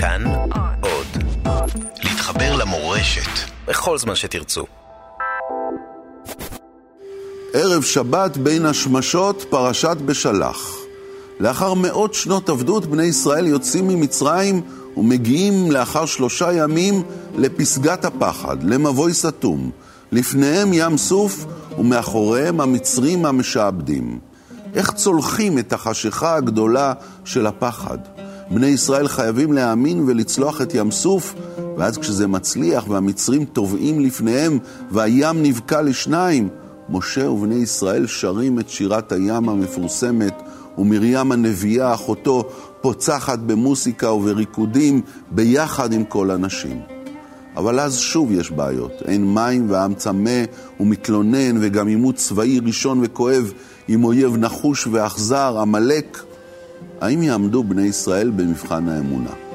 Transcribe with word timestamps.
כאן 0.00 0.24
עוד. 0.80 1.06
להתחבר 2.04 2.56
למורשת 2.56 3.50
בכל 3.66 3.98
זמן 3.98 4.14
שתרצו. 4.14 4.64
ערב 7.54 7.82
שבת 7.82 8.36
בין 8.36 8.66
השמשות, 8.66 9.44
פרשת 9.50 9.96
בשלח. 10.04 10.76
לאחר 11.40 11.74
מאות 11.74 12.14
שנות 12.14 12.48
עבדות, 12.48 12.86
בני 12.86 13.02
ישראל 13.02 13.46
יוצאים 13.46 13.88
ממצרים 13.88 14.62
ומגיעים 14.96 15.70
לאחר 15.72 16.06
שלושה 16.06 16.52
ימים 16.52 17.02
לפסגת 17.36 18.04
הפחד, 18.04 18.62
למבוי 18.62 19.14
סתום. 19.14 19.70
לפניהם 20.12 20.70
ים 20.72 20.96
סוף 20.96 21.44
ומאחוריהם 21.78 22.60
המצרים 22.60 23.26
המשעבדים. 23.26 24.18
איך 24.74 24.92
צולחים 24.92 25.58
את 25.58 25.72
החשיכה 25.72 26.34
הגדולה 26.34 26.92
של 27.24 27.46
הפחד? 27.46 27.98
בני 28.50 28.66
ישראל 28.66 29.08
חייבים 29.08 29.52
להאמין 29.52 30.04
ולצלוח 30.06 30.62
את 30.62 30.74
ים 30.74 30.90
סוף, 30.90 31.34
ואז 31.76 31.98
כשזה 31.98 32.26
מצליח 32.26 32.88
והמצרים 32.88 33.44
טובעים 33.44 34.00
לפניהם 34.00 34.58
והים 34.90 35.42
נבקע 35.42 35.82
לשניים, 35.82 36.48
משה 36.88 37.30
ובני 37.30 37.54
ישראל 37.54 38.06
שרים 38.06 38.58
את 38.58 38.68
שירת 38.68 39.12
הים 39.12 39.48
המפורסמת, 39.48 40.34
ומרים 40.78 41.32
הנביאה, 41.32 41.94
אחותו, 41.94 42.48
פוצחת 42.80 43.38
במוסיקה 43.38 44.12
ובריקודים 44.12 45.00
ביחד 45.30 45.92
עם 45.92 46.04
כל 46.04 46.30
הנשים. 46.30 46.80
אבל 47.56 47.80
אז 47.80 47.98
שוב 47.98 48.32
יש 48.32 48.50
בעיות. 48.50 48.92
אין 49.04 49.34
מים 49.34 49.70
והעם 49.70 49.94
צמא 49.94 50.42
ומתלונן, 50.80 51.56
וגם 51.60 51.86
עימות 51.86 52.14
צבאי 52.14 52.60
ראשון 52.66 53.00
וכואב 53.02 53.52
עם 53.88 54.04
אויב 54.04 54.36
נחוש 54.36 54.86
ואכזר, 54.86 55.58
עמלק. 55.60 56.18
האם 57.00 57.22
יעמדו 57.22 57.64
בני 57.64 57.82
ישראל 57.82 58.30
במבחן 58.30 58.88
האמונה? 58.88 59.47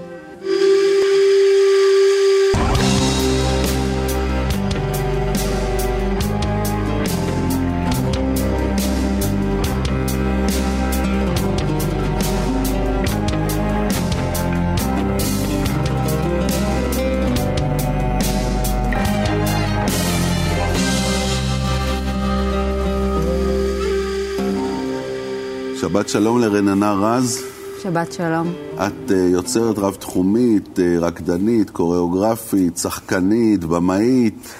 שבת 25.93 26.09
שלום 26.09 26.39
לרננה 26.39 26.93
רז. 26.93 27.41
שבת 27.83 28.13
שלום. 28.13 28.53
את 28.75 29.09
uh, 29.09 29.13
יוצרת 29.13 29.77
רב-תחומית, 29.77 30.79
uh, 30.79 30.81
רקדנית, 30.99 31.69
קוריאוגרפית, 31.69 32.77
שחקנית, 32.77 33.63
במאית, 33.63 34.53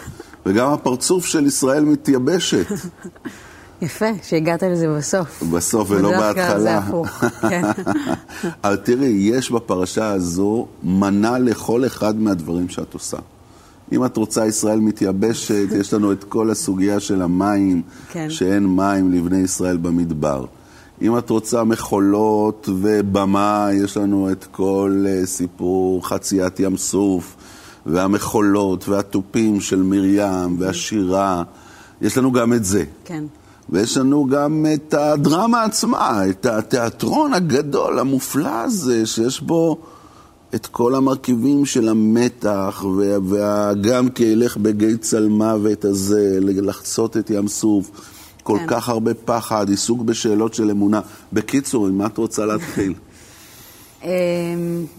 וגם 0.46 0.70
הפרצוף 0.70 1.26
של 1.26 1.46
ישראל 1.46 1.86
מתייבשת. 1.86 2.66
יפה, 3.82 4.06
שהגעת 4.24 4.64
לזה 4.64 4.88
בסוף. 4.98 5.44
בסוף 5.44 5.92
ולא 5.92 6.10
בהתחלה. 6.10 6.60
זה 6.60 6.78
הפוך, 6.78 7.24
כן. 7.50 7.64
אבל 8.64 8.76
תראי, 8.76 9.08
יש 9.08 9.52
בפרשה 9.52 10.08
הזו 10.08 10.68
מנה 10.84 11.40
לכל 11.40 11.86
אחד 11.86 12.20
מהדברים 12.20 12.70
שאת 12.70 12.94
עושה. 12.94 13.18
אם 13.92 14.06
את 14.06 14.18
רוצה 14.18 14.48
ישראל 14.48 14.80
מתייבשת, 14.80 15.66
יש 15.72 15.94
לנו 15.94 16.12
את 16.12 16.24
כל 16.24 16.50
הסוגיה 16.50 17.00
של 17.00 17.22
המים, 17.22 17.82
כן. 18.12 18.30
שאין 18.30 18.68
מים 18.68 19.12
לבני 19.12 19.38
ישראל 19.38 19.78
במדבר. 19.78 20.46
אם 21.02 21.18
את 21.18 21.30
רוצה 21.30 21.64
מחולות 21.64 22.70
ובמה, 22.82 23.68
יש 23.74 23.98
לנו 23.98 24.32
את 24.32 24.46
כל 24.52 25.06
uh, 25.06 25.26
סיפור 25.26 26.08
חציית 26.08 26.60
ים 26.60 26.78
סוף, 26.78 27.36
והמחולות 27.86 28.90
והתופים 28.90 29.62
של 29.62 29.82
מרים 29.82 30.56
והשירה. 30.60 31.44
יש 32.02 32.18
לנו 32.18 32.32
גם 32.32 32.54
את 32.54 32.66
זה. 32.66 32.84
כן. 33.06 33.24
ויש 33.70 33.98
לנו 33.98 34.26
גם 34.26 34.66
את 34.74 34.94
הדרמה 34.94 35.64
עצמה, 35.64 36.30
את 36.30 36.46
התיאטרון 36.46 37.34
הגדול, 37.34 38.00
המופלא 38.00 38.64
הזה, 38.64 39.06
שיש 39.06 39.42
בו 39.42 39.78
את 40.56 40.66
כל 40.66 40.96
המרכיבים 40.96 41.66
של 41.66 41.90
המתח, 41.90 42.86
וגם 43.30 44.10
כי 44.10 44.24
ילך 44.24 44.58
בגיא 44.58 44.96
צלמוות 45.02 45.86
הזה, 45.86 46.38
לחצות 46.42 47.18
את 47.18 47.30
ים 47.30 47.48
סוף. 47.48 47.92
כל 48.44 48.58
כן. 48.60 48.66
כך 48.68 48.90
הרבה 48.90 49.14
פחד, 49.14 49.70
עיסוק 49.70 50.02
בשאלות 50.02 50.54
של 50.54 50.70
אמונה. 50.72 51.02
בקיצור, 51.34 51.88
עם 51.88 51.98
מה 51.98 52.06
את 52.06 52.18
רוצה 52.18 52.46
להתחיל? 52.46 52.94
אמ, 54.04 54.10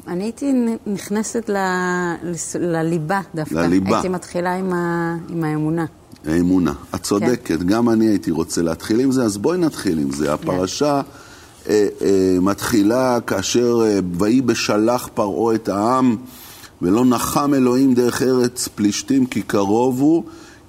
אני 0.08 0.24
הייתי 0.24 0.52
נכנסת 0.86 1.48
ל- 1.50 2.24
לליבה 2.60 3.20
דווקא. 3.34 3.54
לליבה. 3.54 3.96
הייתי 3.96 4.08
מתחילה 4.08 4.54
עם 4.54 4.72
ה- 4.72 5.16
עם 5.28 5.44
האמונה. 5.44 5.84
האמונה. 6.26 6.72
את 6.94 7.02
צודקת, 7.02 7.40
כן. 7.44 7.66
גם 7.66 7.90
אני 7.90 8.06
הייתי 8.08 8.30
רוצה 8.30 8.62
להתחיל 8.62 9.00
עם 9.00 9.12
זה, 9.12 9.24
אז 9.24 9.36
בואי 9.38 9.58
נתחיל 9.58 9.98
עם 9.98 10.12
זה. 10.12 10.32
הפרשה 10.34 11.00
אה, 11.68 11.86
אה, 12.02 12.36
מתחילה 12.40 13.18
כאשר 13.26 13.80
אה, 13.86 13.98
ויהי 14.18 14.40
בשלח 14.40 15.08
פרעה 15.14 15.54
את 15.54 15.68
העם, 15.68 16.16
ולא 16.82 17.04
נחם 17.04 17.54
אלוהים 17.54 17.94
דרך 17.94 18.22
ארץ 18.22 18.68
פלישתים 18.68 19.26
כי 19.26 19.42
קרוב 19.42 20.00
הוא, 20.00 20.24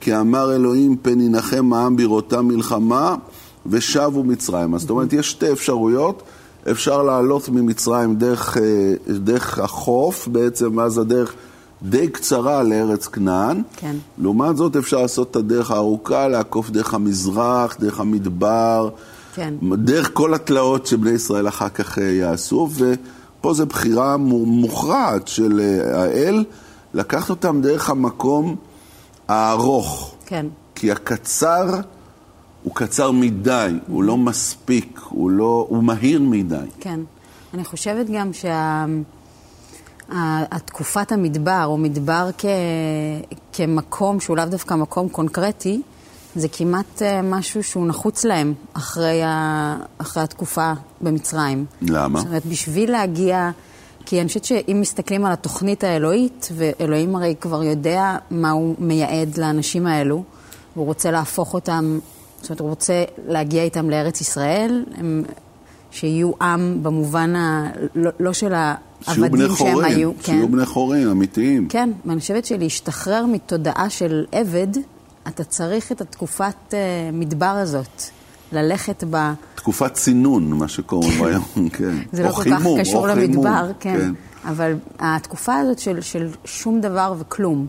כי 0.06 0.18
אמר 0.18 0.56
אלוהים 0.56 0.98
פן 1.02 1.22
ינחם 1.22 1.74
העם 1.74 1.96
בראותם 1.96 2.46
מלחמה, 2.48 3.16
ושבו 3.66 4.24
מצרים. 4.24 4.76
אז 4.76 4.82
זאת 4.82 4.90
אומרת, 4.90 5.14
יש 5.14 5.32
שתי 5.32 5.52
אפשרויות. 5.52 6.24
אפשר 6.72 7.04
לעלות 7.04 7.50
ממצרים 7.50 8.16
דרך, 8.16 8.58
אה, 8.58 8.64
דרך 9.20 9.60
החוף, 9.60 10.28
בעצם, 10.28 10.78
ואז 10.78 10.98
הדרך 10.98 11.34
די 11.84 12.08
קצרה 12.08 12.64
לארץ 12.64 13.08
כנען. 13.08 13.62
כן. 13.78 13.96
לעומת 14.18 14.58
זאת, 14.58 14.76
אפשר 14.76 15.02
לעשות 15.02 15.32
את 15.32 15.36
הדרך 15.36 15.72
הארוכה, 15.72 16.28
לעקוף 16.28 16.70
דרך 16.70 16.94
המזרח, 16.94 17.78
דרך 17.80 18.00
המדבר, 18.00 18.90
כן. 19.36 19.54
דרך 19.76 20.10
כל 20.14 20.34
התלאות 20.34 20.86
שבני 20.88 21.12
ישראל 21.12 21.48
אחר 21.48 21.70
כך 21.70 22.00
אה, 22.00 22.04
יעשו, 22.04 22.70
ופה 22.76 23.54
זו 23.54 23.66
בחירה 23.66 24.18
מו- 24.18 24.46
מוכרעת 24.46 25.28
של 25.28 25.60
אה, 25.60 26.02
האל, 26.02 26.44
לקחת 26.94 27.30
אותם 27.30 27.62
דרך 27.62 27.90
המקום 27.90 28.56
הארוך. 29.28 30.16
כן. 30.26 30.46
כי 30.76 30.92
הקצר 30.92 31.80
הוא 32.64 32.76
קצר 32.76 33.12
מדי, 33.12 33.74
הוא 33.88 34.04
לא 34.04 34.18
מספיק, 34.18 35.00
הוא, 35.10 35.32
לא, 35.32 35.66
הוא 35.70 35.84
מהיר 35.84 36.22
מדי. 36.22 36.56
כן. 36.80 37.00
אני 37.54 37.64
חושבת 37.64 38.06
גם 38.14 38.32
שהתקופת 40.10 41.12
המדבר, 41.12 41.64
או 41.66 41.78
מדבר 41.78 42.30
כ... 42.38 42.46
כמקום 43.54 44.20
שהוא 44.20 44.38
לאו 44.38 44.46
דווקא 44.46 44.74
מקום 44.74 45.10
קונקרטי, 45.10 45.82
זה 46.36 46.48
כמעט 46.48 47.02
אה, 47.02 47.22
משהו 47.22 47.64
שהוא 47.64 47.88
נחוץ 47.88 48.26
להם 48.26 48.54
אחרי, 48.74 49.24
ה... 49.24 49.78
אחרי 49.98 50.24
התקופה 50.24 50.74
במצרים. 51.02 51.66
למה? 51.82 52.20
זאת 52.20 52.28
אומרת, 52.28 52.46
בשביל 52.46 52.92
להגיע... 52.92 53.52
כי 54.06 54.20
אני 54.20 54.28
חושבת 54.28 54.46
שאם 54.46 54.78
מסתכלים 54.82 55.26
על 55.26 55.32
התוכנית 55.32 55.84
האלוהית, 55.84 56.50
ואלוהים 56.56 57.16
הרי 57.16 57.36
כבר 57.42 57.64
יודע 57.64 58.18
מה 58.32 58.52
הוא 58.52 58.76
מייעד 58.80 59.38
לאנשים 59.38 59.88
האלו, 59.88 60.24
והוא 60.76 60.86
רוצה 60.86 61.12
להפוך 61.12 61.54
אותם, 61.54 62.00
זאת 62.42 62.50
אומרת, 62.50 62.60
הוא 62.60 62.70
רוצה 62.70 63.04
להגיע 63.28 63.64
איתם 63.64 63.90
לארץ 63.90 64.22
ישראל, 64.22 64.86
הם, 64.98 65.24
שיהיו 65.92 66.32
עם 66.42 66.84
במובן 66.84 67.36
ה... 67.36 67.70
לא, 67.96 68.12
לא 68.20 68.34
של 68.34 68.54
העבדים 68.54 69.40
שהם 69.40 69.56
חורין, 69.56 69.86
היו. 69.86 70.12
שיהיו 70.22 70.48
בני 70.48 70.66
חורין, 70.66 71.08
אמיתיים. 71.08 71.68
כן, 71.68 71.90
ואני 72.06 72.20
חושבת 72.20 72.46
שלהשתחרר 72.46 73.26
מתודעה 73.26 73.90
של 73.90 74.26
עבד, 74.32 74.68
אתה 75.28 75.44
צריך 75.44 75.92
את 75.92 76.02
התקופת 76.02 76.56
uh, 76.70 76.74
מדבר 77.14 77.46
הזאת, 77.46 78.04
ללכת 78.56 79.04
ב... 79.10 79.34
תקופת 79.56 79.94
צינון, 79.94 80.54
מה 80.54 80.68
שקוראים 80.68 81.24
היום, 81.24 81.70
כן. 81.70 81.96
זה 82.12 82.24
לא 82.24 82.30
כל 82.30 82.42
חימום, 82.42 82.78
כך 82.78 82.82
קשור 82.82 83.08
למדבר, 83.08 83.72
כן. 83.80 84.14
אבל 84.46 84.74
התקופה 85.00 85.56
הזאת 85.56 85.80
של, 85.80 86.02
של 86.02 86.28
שום 86.46 86.82
דבר 86.82 87.14
וכלום, 87.20 87.68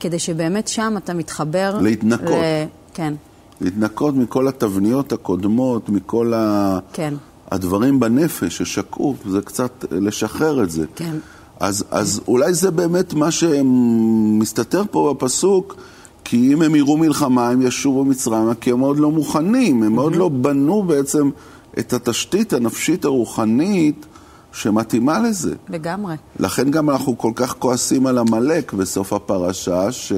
כדי 0.00 0.18
שבאמת 0.18 0.68
שם 0.68 0.94
אתה 0.96 1.14
מתחבר... 1.14 1.78
להתנקות. 1.80 2.28
ל... 2.28 2.64
כן, 2.94 3.14
להתנקות 3.60 4.14
מכל 4.14 4.48
התבניות 4.48 5.12
הקודמות, 5.12 5.88
מכל 5.88 6.34
ה... 6.34 6.78
כן, 6.92 7.14
הדברים 7.50 8.00
בנפש 8.00 8.58
ששקעו, 8.58 9.16
זה 9.26 9.40
קצת 9.40 9.84
לשחרר 9.90 10.62
את 10.62 10.70
זה. 10.70 10.84
כן. 10.96 11.16
אז, 11.60 11.84
אז 11.90 12.20
אולי 12.28 12.54
זה 12.54 12.70
באמת 12.70 13.14
מה 13.14 13.30
שמסתתר 13.30 14.82
פה 14.90 15.14
בפסוק, 15.14 15.76
כי 16.24 16.52
אם 16.52 16.62
הם 16.62 16.74
יראו 16.74 16.96
מלחמה, 16.96 17.48
הם 17.48 17.62
ישובו 17.62 18.04
מצרימה, 18.04 18.54
כי 18.54 18.70
הם 18.70 18.80
עוד 18.80 18.98
לא 18.98 19.10
מוכנים, 19.10 19.82
הם 19.82 19.96
עוד 19.96 20.16
לא 20.16 20.28
בנו 20.28 20.82
בעצם 20.82 21.30
את 21.78 21.92
התשתית 21.92 22.52
הנפשית 22.52 23.04
הרוחנית 23.04 24.06
שמתאימה 24.52 25.18
לזה. 25.18 25.54
לגמרי. 25.68 26.14
לכן 26.38 26.70
גם 26.70 26.90
אנחנו 26.90 27.18
כל 27.18 27.32
כך 27.34 27.54
כועסים 27.58 28.06
על 28.06 28.18
עמלק 28.18 28.72
בסוף 28.72 29.12
הפרשה, 29.12 29.92
ש... 29.92 30.12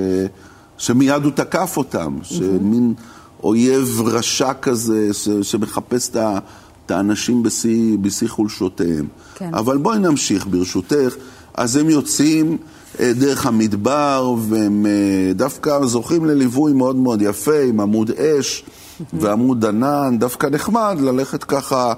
שמיד 0.79 1.25
הוא 1.25 1.33
תקף 1.33 1.77
אותם, 1.77 2.19
שמין 2.23 2.95
אויב 3.43 4.01
רשע 4.07 4.53
כזה, 4.53 5.09
ש... 5.13 5.29
שמחפש 5.29 6.09
את 6.09 6.17
ה... 6.17 6.39
את 6.87 6.91
האנשים 6.91 7.43
בשיא, 7.43 7.99
בשיא 8.01 8.29
חולשותיהם. 8.29 9.07
כן. 9.35 9.55
אבל 9.55 9.77
בואי 9.77 9.99
נמשיך 9.99 10.47
ברשותך. 10.47 11.15
אז 11.55 11.77
הם 11.77 11.91
יוצאים 11.91 12.57
דרך 13.01 13.47
המדבר, 13.47 14.35
והם 14.49 14.87
אה, 14.87 15.33
דווקא 15.33 15.87
זוכים 15.87 16.25
לליווי 16.25 16.73
מאוד 16.73 16.97
מאוד 16.97 17.23
יפה, 17.23 17.61
עם 17.61 17.81
עמוד 17.81 18.11
אש 18.11 18.65
ועמוד 19.13 19.65
ענן, 19.65 20.17
דווקא 20.19 20.47
נחמד 20.47 20.97
ללכת 21.01 21.45
ככה 21.45 21.93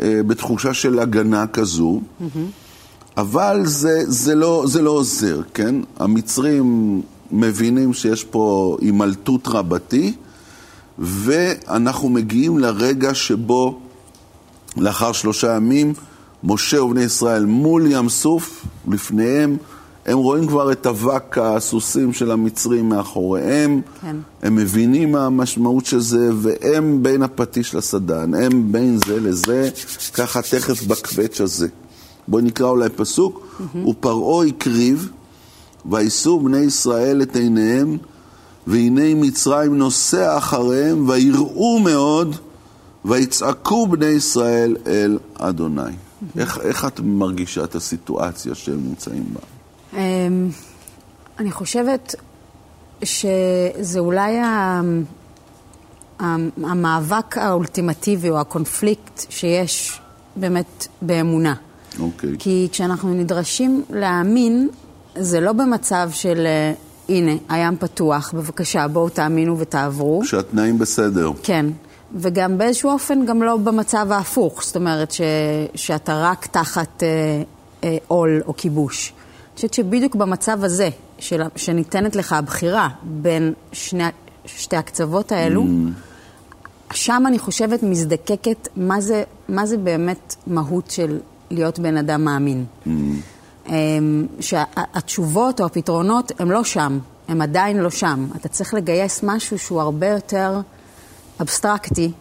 אה, 0.00 0.20
בתחושה 0.26 0.74
של 0.74 0.98
הגנה 0.98 1.46
כזו. 1.46 2.00
אבל 3.16 3.60
זה, 3.64 4.02
זה, 4.06 4.34
לא, 4.34 4.64
זה 4.66 4.82
לא 4.82 4.90
עוזר, 4.90 5.40
כן? 5.54 5.74
המצרים 5.98 7.02
מבינים 7.30 7.92
שיש 7.92 8.24
פה 8.24 8.76
הימלטות 8.80 9.48
רבתי, 9.48 10.14
ואנחנו 10.98 12.08
מגיעים 12.08 12.58
לרגע 12.58 13.14
שבו 13.14 13.80
לאחר 14.76 15.12
שלושה 15.12 15.56
ימים, 15.56 15.92
משה 16.44 16.82
ובני 16.82 17.02
ישראל 17.02 17.44
מול 17.44 17.86
ים 17.90 18.08
סוף, 18.08 18.66
לפניהם, 18.88 19.56
הם 20.06 20.18
רואים 20.18 20.46
כבר 20.46 20.72
את 20.72 20.86
אבק 20.86 21.38
הסוסים 21.38 22.12
של 22.12 22.30
המצרים 22.30 22.88
מאחוריהם, 22.88 23.80
כן. 24.00 24.16
הם 24.42 24.56
מבינים 24.56 25.12
מה 25.12 25.26
המשמעות 25.26 25.86
של 25.86 26.00
זה, 26.00 26.30
והם 26.34 27.02
בין 27.02 27.22
הפטיש 27.22 27.74
לסדן, 27.74 28.34
הם 28.34 28.72
בין 28.72 28.98
זה 29.06 29.20
לזה, 29.20 29.70
ככה 30.14 30.42
תכף 30.42 30.82
בקווץ' 30.82 31.40
הזה. 31.40 31.68
בואי 32.28 32.42
נקרא 32.42 32.68
אולי 32.68 32.88
פסוק, 32.88 33.40
mm-hmm. 33.40 33.88
ופרעה 33.88 34.46
הקריב, 34.46 35.10
ויישאו 35.90 36.40
בני 36.40 36.58
ישראל 36.58 37.22
את 37.22 37.36
עיניהם, 37.36 37.96
והנה 38.66 39.14
מצרים 39.14 39.78
נוסע 39.78 40.38
אחריהם, 40.38 41.08
ויראו 41.08 41.78
מאוד, 41.78 42.36
ויצעקו 43.04 43.86
בני 43.86 44.06
ישראל 44.06 44.76
אל 44.86 45.18
אדוני. 45.34 45.82
Mm-hmm. 45.82 46.40
איך, 46.40 46.58
איך 46.62 46.84
את 46.84 47.00
מרגישה 47.00 47.64
את 47.64 47.74
הסיטואציה 47.74 48.54
שהם 48.54 48.80
נמצאים 48.88 49.24
בה? 49.34 49.55
אמ, 49.96 50.48
אני 51.38 51.52
חושבת 51.52 52.14
שזה 53.04 53.98
אולי 53.98 54.38
ה- 54.38 54.80
המאבק 56.64 57.38
האולטימטיבי 57.38 58.30
או 58.30 58.38
הקונפליקט 58.40 59.26
שיש 59.28 60.00
באמת 60.36 60.86
באמונה. 61.02 61.54
אוקיי. 62.00 62.30
כי 62.38 62.68
כשאנחנו 62.72 63.14
נדרשים 63.14 63.84
להאמין, 63.90 64.68
זה 65.18 65.40
לא 65.40 65.52
במצב 65.52 66.10
של 66.12 66.46
אה, 66.46 66.72
הנה, 67.08 67.32
הים 67.48 67.76
פתוח, 67.76 68.32
בבקשה, 68.34 68.88
בואו 68.88 69.08
תאמינו 69.08 69.58
ותעברו. 69.58 70.24
שהתנאים 70.24 70.78
בסדר. 70.78 71.30
כן. 71.42 71.66
וגם 72.14 72.58
באיזשהו 72.58 72.90
אופן 72.90 73.26
גם 73.26 73.42
לא 73.42 73.56
במצב 73.56 74.12
ההפוך, 74.12 74.62
זאת 74.64 74.76
אומרת 74.76 75.10
ש, 75.10 75.20
שאתה 75.74 76.20
רק 76.22 76.46
תחת 76.46 77.02
אה, 77.02 77.08
אה, 77.84 77.96
עול 78.08 78.42
או 78.46 78.54
כיבוש. 78.56 79.12
חושבת 79.56 79.74
שבדיוק 79.74 80.14
במצב 80.14 80.64
הזה, 80.64 80.88
של, 81.18 81.42
שניתנת 81.56 82.16
לך 82.16 82.32
הבחירה 82.32 82.88
בין 83.02 83.52
שני, 83.72 84.04
שתי 84.46 84.76
הקצוות 84.76 85.32
האלו, 85.32 85.62
mm. 85.62 86.94
שם 86.94 87.22
אני 87.26 87.38
חושבת 87.38 87.82
מזדקקת 87.82 88.68
מה 88.76 89.00
זה, 89.00 89.22
מה 89.48 89.66
זה 89.66 89.76
באמת 89.76 90.34
מהות 90.46 90.90
של 90.90 91.18
להיות 91.50 91.78
בן 91.78 91.96
אדם 91.96 92.24
מאמין. 92.24 92.64
Mm. 92.86 93.70
שהתשובות 94.40 95.60
או 95.60 95.66
הפתרונות 95.66 96.32
הם 96.38 96.50
לא 96.50 96.64
שם, 96.64 96.98
הם 97.28 97.42
עדיין 97.42 97.76
לא 97.76 97.90
שם. 97.90 98.26
אתה 98.36 98.48
צריך 98.48 98.74
לגייס 98.74 99.20
משהו 99.22 99.58
שהוא 99.58 99.80
הרבה 99.80 100.06
יותר 100.06 100.60
אבסטרקטי, 101.40 102.12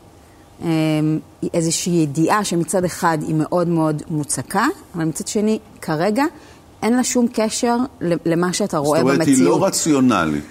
אמ, 0.61 1.19
איזושהי 1.53 1.93
ידיעה 1.93 2.43
שמצד 2.43 2.85
אחד 2.85 3.17
היא 3.21 3.35
מאוד 3.35 3.67
מאוד 3.67 4.03
מוצקה, 4.09 4.65
אבל 4.95 5.03
מצד 5.03 5.27
שני, 5.27 5.59
כרגע 5.81 6.23
אין 6.85 6.93
לה 6.93 7.03
שום 7.03 7.27
קשר 7.33 7.77
למה 8.01 8.53
שאתה 8.53 8.77
רואה 8.77 9.03
במציאות. 9.03 9.25
זאת 9.25 9.27
אומרת, 9.27 9.37
היא 9.37 9.45
לא 9.45 9.65
רציונלית. 9.65 10.43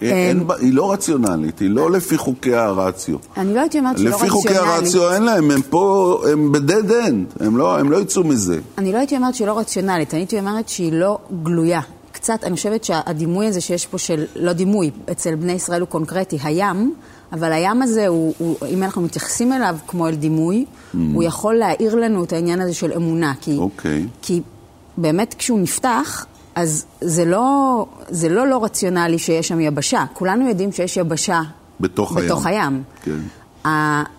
אין, 0.00 0.46
בה, 0.46 0.54
היא 0.60 0.74
לא 0.74 0.92
רציונלית, 0.92 1.58
היא 1.58 1.70
לא 1.70 1.90
לפי 1.90 2.18
חוקי 2.18 2.54
הרציו. 2.54 3.16
אני 3.36 3.54
לא 3.54 3.60
הייתי 3.60 3.78
אומרת 3.78 3.98
שהיא 3.98 4.08
לא 4.08 4.16
לפי 4.16 4.26
רציונלית. 4.26 4.58
חוקי 4.58 4.70
הרציו 4.70 5.12
אין 5.12 5.22
להם, 5.22 5.50
הם 5.50 5.62
פה, 5.62 6.18
הם 6.32 6.52
ב-dead 6.52 6.90
end, 6.90 7.44
הם 7.44 7.56
לא, 7.56 7.78
הם 7.78 7.90
לא 7.90 8.00
יצאו 8.00 8.24
מזה. 8.24 8.58
אני 8.78 8.92
לא 8.92 8.98
הייתי 8.98 9.16
אומרת 9.16 9.34
שהיא 9.34 9.46
לא 9.46 9.58
רציונלית, 9.58 10.14
אני 10.14 10.20
הייתי 10.20 10.38
אומרת 10.38 10.68
שהיא 10.68 10.92
לא 10.92 11.18
גלויה. 11.42 11.80
קצת, 12.12 12.44
אני 12.44 12.56
חושבת 12.56 12.84
שהדימוי 12.84 13.46
הזה 13.46 13.60
שיש 13.60 13.86
פה 13.86 13.98
של, 13.98 14.24
לא 14.36 14.52
דימוי, 14.52 14.90
אצל 15.10 15.34
בני 15.34 15.52
ישראל 15.52 15.80
הוא 15.80 15.88
קונקרטי, 15.88 16.38
הים, 16.42 16.94
אבל 17.32 17.52
הים 17.52 17.82
הזה, 17.82 18.06
הוא, 18.06 18.34
הוא, 18.38 18.56
אם 18.68 18.82
אנחנו 18.82 19.02
מתייחסים 19.02 19.52
אליו 19.52 19.76
כמו 19.86 20.08
אל 20.08 20.14
דימוי, 20.14 20.64
mm. 20.64 20.96
הוא 21.14 21.22
יכול 21.22 21.54
להאיר 21.54 21.94
לנו 21.94 22.24
את 22.24 22.32
העניין 22.32 22.60
הזה 22.60 22.74
של 22.74 22.92
אמונה. 22.92 23.32
כי, 23.40 23.56
אוקיי. 23.58 24.06
כי 24.22 24.40
באמת 24.96 25.34
כשהוא 25.34 25.60
נפתח, 25.60 26.26
אז 26.54 26.84
זה 27.00 27.24
לא, 27.24 27.86
זה 28.08 28.28
לא 28.28 28.46
לא 28.46 28.64
רציונלי 28.64 29.18
שיש 29.18 29.48
שם 29.48 29.60
יבשה. 29.60 30.04
כולנו 30.12 30.48
יודעים 30.48 30.72
שיש 30.72 30.96
יבשה 30.96 31.42
בתוך, 31.80 32.12
בתוך 32.16 32.46
הים. 32.46 32.62
הים. 32.62 32.82
כן. 33.02 33.18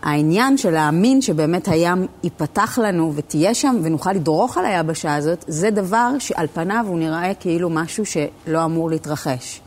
העניין 0.04 0.58
של 0.58 0.72
להאמין 0.72 1.22
שבאמת 1.22 1.68
הים 1.68 2.08
ייפתח 2.24 2.80
לנו 2.84 3.14
ותהיה 3.16 3.54
שם 3.54 3.76
ונוכל 3.84 4.12
לדרוך 4.12 4.58
על 4.58 4.66
היבשה 4.66 5.16
הזאת, 5.16 5.46
זה 5.48 5.70
דבר 5.70 6.10
שעל 6.20 6.48
פניו 6.54 6.86
הוא 6.88 7.00
נראה 7.00 7.34
כאילו 7.34 7.70
משהו 7.70 8.04
שלא 8.06 8.66
אמור 8.66 8.90
להתרחש. 8.90 9.62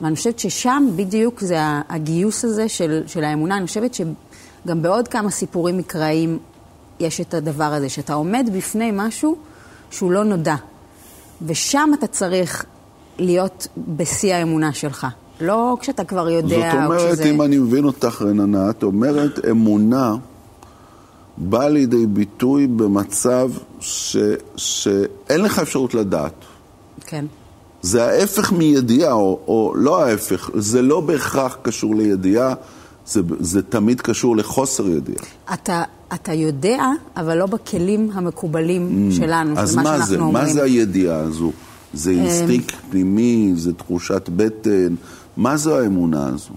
ואני 0.00 0.16
חושבת 0.16 0.38
ששם 0.38 0.88
בדיוק 0.96 1.40
זה 1.40 1.58
הגיוס 1.88 2.44
הזה 2.44 2.68
של, 2.68 3.02
של 3.06 3.24
האמונה. 3.24 3.56
אני 3.56 3.66
חושבת 3.66 3.94
שגם 3.94 4.82
בעוד 4.82 5.08
כמה 5.08 5.30
סיפורים 5.30 5.78
מקראיים 5.78 6.38
יש 7.00 7.20
את 7.20 7.34
הדבר 7.34 7.64
הזה, 7.64 7.88
שאתה 7.88 8.14
עומד 8.14 8.50
בפני 8.52 8.90
משהו 8.92 9.36
שהוא 9.96 10.12
לא 10.12 10.24
נודע. 10.24 10.54
ושם 11.46 11.90
אתה 11.98 12.06
צריך 12.06 12.64
להיות 13.18 13.66
בשיא 13.78 14.34
האמונה 14.34 14.72
שלך. 14.72 15.06
לא 15.40 15.76
כשאתה 15.80 16.04
כבר 16.04 16.28
יודע, 16.28 16.70
זאת 16.72 16.84
אומרת, 16.84 17.12
כשזה... 17.12 17.24
אם 17.24 17.42
אני 17.42 17.58
מבין 17.58 17.84
אותך, 17.84 18.22
רננה, 18.22 18.70
את 18.70 18.82
אומרת 18.82 19.44
אמונה 19.50 20.14
באה 21.36 21.68
לידי 21.68 22.06
ביטוי 22.06 22.66
במצב 22.66 23.50
ש... 23.80 24.16
שאין 24.56 25.40
לך 25.40 25.58
אפשרות 25.58 25.94
לדעת. 25.94 26.32
כן. 27.00 27.24
זה 27.82 28.04
ההפך 28.04 28.52
מידיעה, 28.52 29.12
או, 29.12 29.40
או 29.48 29.72
לא 29.76 30.02
ההפך, 30.04 30.50
זה 30.54 30.82
לא 30.82 31.00
בהכרח 31.00 31.58
קשור 31.62 31.94
לידיעה, 31.94 32.54
זה, 33.06 33.20
זה 33.40 33.62
תמיד 33.62 34.00
קשור 34.00 34.36
לחוסר 34.36 34.88
ידיעה. 34.88 35.24
אתה, 35.54 35.82
אתה 36.14 36.32
יודע, 36.32 36.84
אבל 37.16 37.38
לא 37.38 37.46
בכלים 37.46 38.10
המקובלים 38.14 39.10
mm. 39.10 39.14
שלנו, 39.14 39.58
אז 39.58 39.70
של 39.70 39.76
מה 39.76 39.82
מה 39.82 39.90
שאנחנו 39.90 40.06
זה? 40.06 40.20
אומרים. 40.20 40.32
מה 40.32 40.52
זה 40.52 40.62
הידיעה 40.62 41.16
הזו? 41.16 41.52
זה 41.94 42.10
אמ, 42.10 42.18
אינסטינקט 42.18 42.74
פנימי, 42.90 43.52
זה 43.56 43.72
תחושת 43.72 44.30
בטן, 44.36 44.94
מה 45.36 45.56
זו 45.56 45.78
האמונה 45.78 46.26
הזו? 46.26 46.50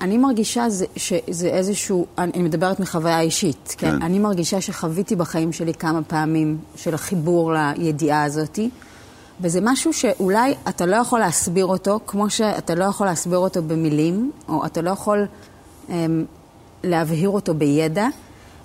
אני 0.00 0.18
מרגישה 0.18 0.68
זה, 0.68 0.84
שזה 0.96 1.46
איזשהו, 1.46 2.06
אני 2.18 2.42
מדברת 2.42 2.80
מחוויה 2.80 3.20
אישית, 3.20 3.74
כן? 3.78 3.90
כן. 3.90 4.02
אני 4.02 4.18
מרגישה 4.18 4.60
שחוויתי 4.60 5.16
בחיים 5.16 5.52
שלי 5.52 5.74
כמה 5.74 6.02
פעמים 6.02 6.58
של 6.76 6.94
החיבור 6.94 7.52
לידיעה 7.78 8.24
הזאתי, 8.24 8.70
וזה 9.40 9.58
משהו 9.62 9.92
שאולי 9.92 10.54
אתה 10.68 10.86
לא 10.86 10.96
יכול 10.96 11.18
להסביר 11.20 11.66
אותו, 11.66 12.00
כמו 12.06 12.30
שאתה 12.30 12.74
לא 12.74 12.84
יכול 12.84 13.06
להסביר 13.06 13.38
אותו 13.38 13.62
במילים, 13.62 14.30
או 14.48 14.66
אתה 14.66 14.82
לא 14.82 14.90
יכול 14.90 15.26
אמ, 15.88 16.24
להבהיר 16.84 17.28
אותו 17.28 17.54
בידע, 17.54 18.06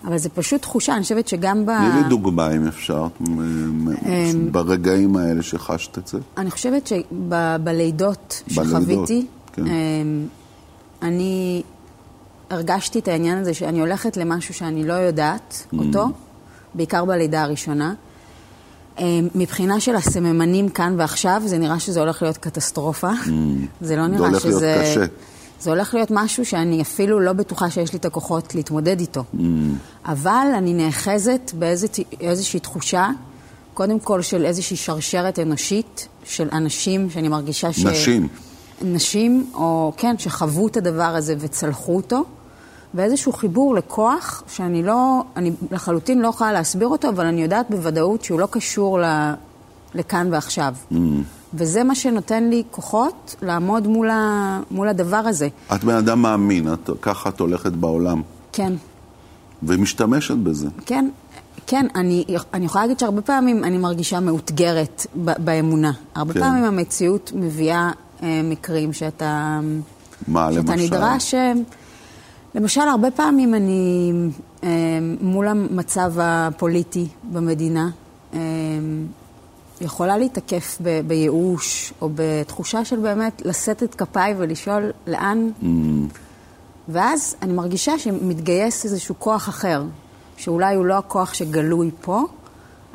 אבל 0.08 0.18
זה 0.18 0.30
פשוט 0.30 0.62
תחושה, 0.62 0.94
אני 0.96 1.04
חושבת 1.04 1.28
שגם 1.28 1.66
ב... 1.66 1.70
תני 1.78 2.04
לי 2.04 2.10
דוגמה, 2.10 2.56
אם 2.56 2.68
אפשר, 2.68 3.08
מ- 3.20 3.86
מ- 3.90 4.52
ברגעים 4.52 5.16
האלה 5.18 5.42
שחשת 5.44 5.98
את 5.98 6.08
זה. 6.08 6.18
אני 6.38 6.52
חושבת 6.52 6.88
שבלידות 6.88 7.64
בלידות, 7.64 8.44
שחוויתי, 8.50 9.26
כן. 9.54 9.68
אמ, 9.68 10.28
אני 11.02 11.62
הרגשתי 12.50 13.00
את 13.00 13.08
העניין 13.08 13.38
הזה 13.38 13.54
שאני 13.54 13.80
הולכת 13.80 14.18
למשהו 14.18 14.54
שאני 14.54 14.84
לא 14.88 14.94
יודעת 14.94 15.66
Mm. 15.74 15.78
אותו, 15.80 16.06
בעיקר 16.74 17.06
בלידה 17.06 17.44
הראשונה. 17.44 17.94
אמ, 19.00 19.28
מבחינה 19.36 19.80
של 19.80 19.96
הסממנים 19.96 20.70
כאן 20.70 20.96
ועכשיו, 20.98 21.42
זה 21.46 21.58
נראה 21.58 21.80
שזה 21.80 22.00
הולך 22.00 22.22
להיות 22.22 22.38
קטסטרופה. 22.38 23.10
זה 23.82 23.96
לא 23.96 24.02
Mm. 24.04 24.06
זה 24.06 24.08
נראה 24.08 24.28
הולך 24.28 24.46
להיות 24.46 24.58
שזה... 24.58 24.82
קשה. 24.82 25.06
זה 25.62 25.70
הולך 25.70 25.94
להיות 25.94 26.12
משהו 26.12 26.46
שאני 26.46 26.82
אפילו 26.82 27.20
לא 27.20 27.34
בטוחה 27.34 27.70
שיש 27.70 27.94
לי 27.94 28.00
את 28.00 28.06
הכוחות 28.06 28.56
להתמודד 28.56 29.00
איתו. 29.00 29.24
Mm. 29.34 29.38
אבל 30.06 30.48
אני 30.58 30.74
נאחזת 30.74 31.52
באיזושהי 31.54 32.60
תחושה, 32.60 33.10
קודם 33.74 34.00
כל 34.00 34.22
של 34.22 34.46
איזושהי 34.46 34.78
שרשרת 34.78 35.40
אנושית, 35.40 36.08
של 36.24 36.48
אנשים 36.54 37.10
שאני 37.10 37.28
מרגישה 37.28 37.74
ש... 37.74 37.86
נשים. 37.86 38.28
נשים, 38.82 39.52
או 39.54 39.94
כן, 39.98 40.18
שחוו 40.18 40.68
את 40.68 40.78
הדבר 40.78 41.04
הזה 41.04 41.36
וצלחו 41.40 41.96
אותו, 41.96 42.24
ואיזשהו 42.94 43.34
חיבור 43.34 43.76
לכוח 43.76 44.44
שאני 44.48 44.84
לא, 44.84 45.24
אני 45.36 45.52
לחלוטין 45.72 46.22
לא 46.22 46.28
יכולה 46.28 46.52
להסביר 46.52 46.88
אותו, 46.88 47.10
אבל 47.10 47.26
אני 47.26 47.42
יודעת 47.42 47.70
בוודאות 47.70 48.24
שהוא 48.24 48.40
לא 48.40 48.48
קשור 48.52 49.00
ל, 49.00 49.06
לכאן 49.96 50.28
ועכשיו. 50.32 50.76
Mm. 50.92 50.96
וזה 51.54 51.84
מה 51.84 51.96
שנותן 51.96 52.50
לי 52.50 52.64
כוחות 52.72 53.36
לעמוד 53.42 53.88
מול, 53.88 54.10
ה, 54.10 54.60
מול 54.72 54.88
הדבר 54.88 55.18
הזה. 55.18 55.48
את 55.76 55.84
בן 55.84 55.96
אדם 55.96 56.22
מאמין, 56.22 56.74
את, 56.74 56.90
ככה 57.02 57.30
את 57.30 57.40
הולכת 57.40 57.72
בעולם, 57.72 58.22
כן, 58.54 58.74
ומשתמשת 59.64 60.36
בזה. 60.36 60.68
כן, 60.86 61.10
כן, 61.68 61.88
אני, 61.96 62.26
אני 62.54 62.66
יכולה 62.66 62.84
להגיד 62.84 63.00
שהרבה 63.00 63.22
פעמים 63.22 63.64
אני 63.64 63.78
מרגישה 63.78 64.20
מאותגרת 64.20 65.08
ב, 65.26 65.32
באמונה. 65.46 65.92
הרבה 66.16 66.34
כן. 66.34 66.40
פעמים 66.40 66.64
המציאות 66.64 67.32
מביאה 67.36 67.92
אה, 68.24 68.42
מקרים 68.44 68.94
שאתה... 68.94 69.60
מה 70.28 70.54
שאתה 70.54 70.76
למשל? 70.76 70.86
נדרש... 70.86 71.36
אה, 72.56 72.60
למשל, 72.60 72.82
הרבה 72.82 73.12
פעמים 73.12 73.56
אני 73.56 74.12
אה, 74.64 74.70
מול 75.22 75.48
המצב 75.48 76.14
הפוליטי 76.20 77.08
במדינה, 77.32 77.90
אה, 78.34 78.40
יכולה 79.82 80.18
להתקף 80.18 80.78
ב, 80.84 81.02
בייאוש 81.08 81.94
או 82.02 82.10
בתחושה 82.16 82.86
של 82.86 83.00
באמת 83.00 83.42
לשאת 83.46 83.84
את 83.84 83.96
כפיי 83.96 84.36
ולשאול 84.38 84.92
לאן... 85.08 85.50
Mm. 85.62 85.66
ואז 86.92 87.36
אני 87.42 87.54
מרגישה 87.54 88.00
שמתגייס 88.00 88.86
איזשהו 88.86 89.16
כוח 89.20 89.50
אחר, 89.50 89.84
שאולי 90.38 90.76
הוא 90.76 90.86
לא 90.86 90.98
הכוח 90.98 91.34
שגלוי 91.34 91.92
פה, 92.02 92.24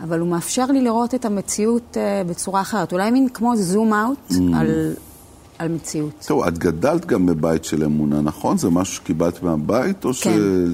אבל 0.02 0.20
הוא 0.20 0.28
מאפשר 0.28 0.66
לי 0.66 0.80
לראות 0.80 1.14
את 1.14 1.24
המציאות 1.24 1.96
uh, 1.96 2.28
בצורה 2.28 2.60
אחרת. 2.60 2.92
אולי 2.92 3.10
מין 3.10 3.28
כמו 3.28 3.56
זום 3.56 3.94
אאוט 3.94 4.30
mm. 4.30 4.34
על, 4.56 4.94
על 5.58 5.68
מציאות. 5.68 6.12
טוב, 6.26 6.42
את 6.44 6.58
גדלת 6.58 7.06
גם 7.06 7.26
בבית 7.26 7.64
של 7.64 7.84
אמונה, 7.84 8.20
נכון? 8.20 8.58
זה 8.58 8.70
משהו 8.70 8.94
שקיבלת 8.94 9.42
מהבית, 9.42 10.04
או 10.04 10.10
כן. 10.10 10.14
ש... 10.14 10.26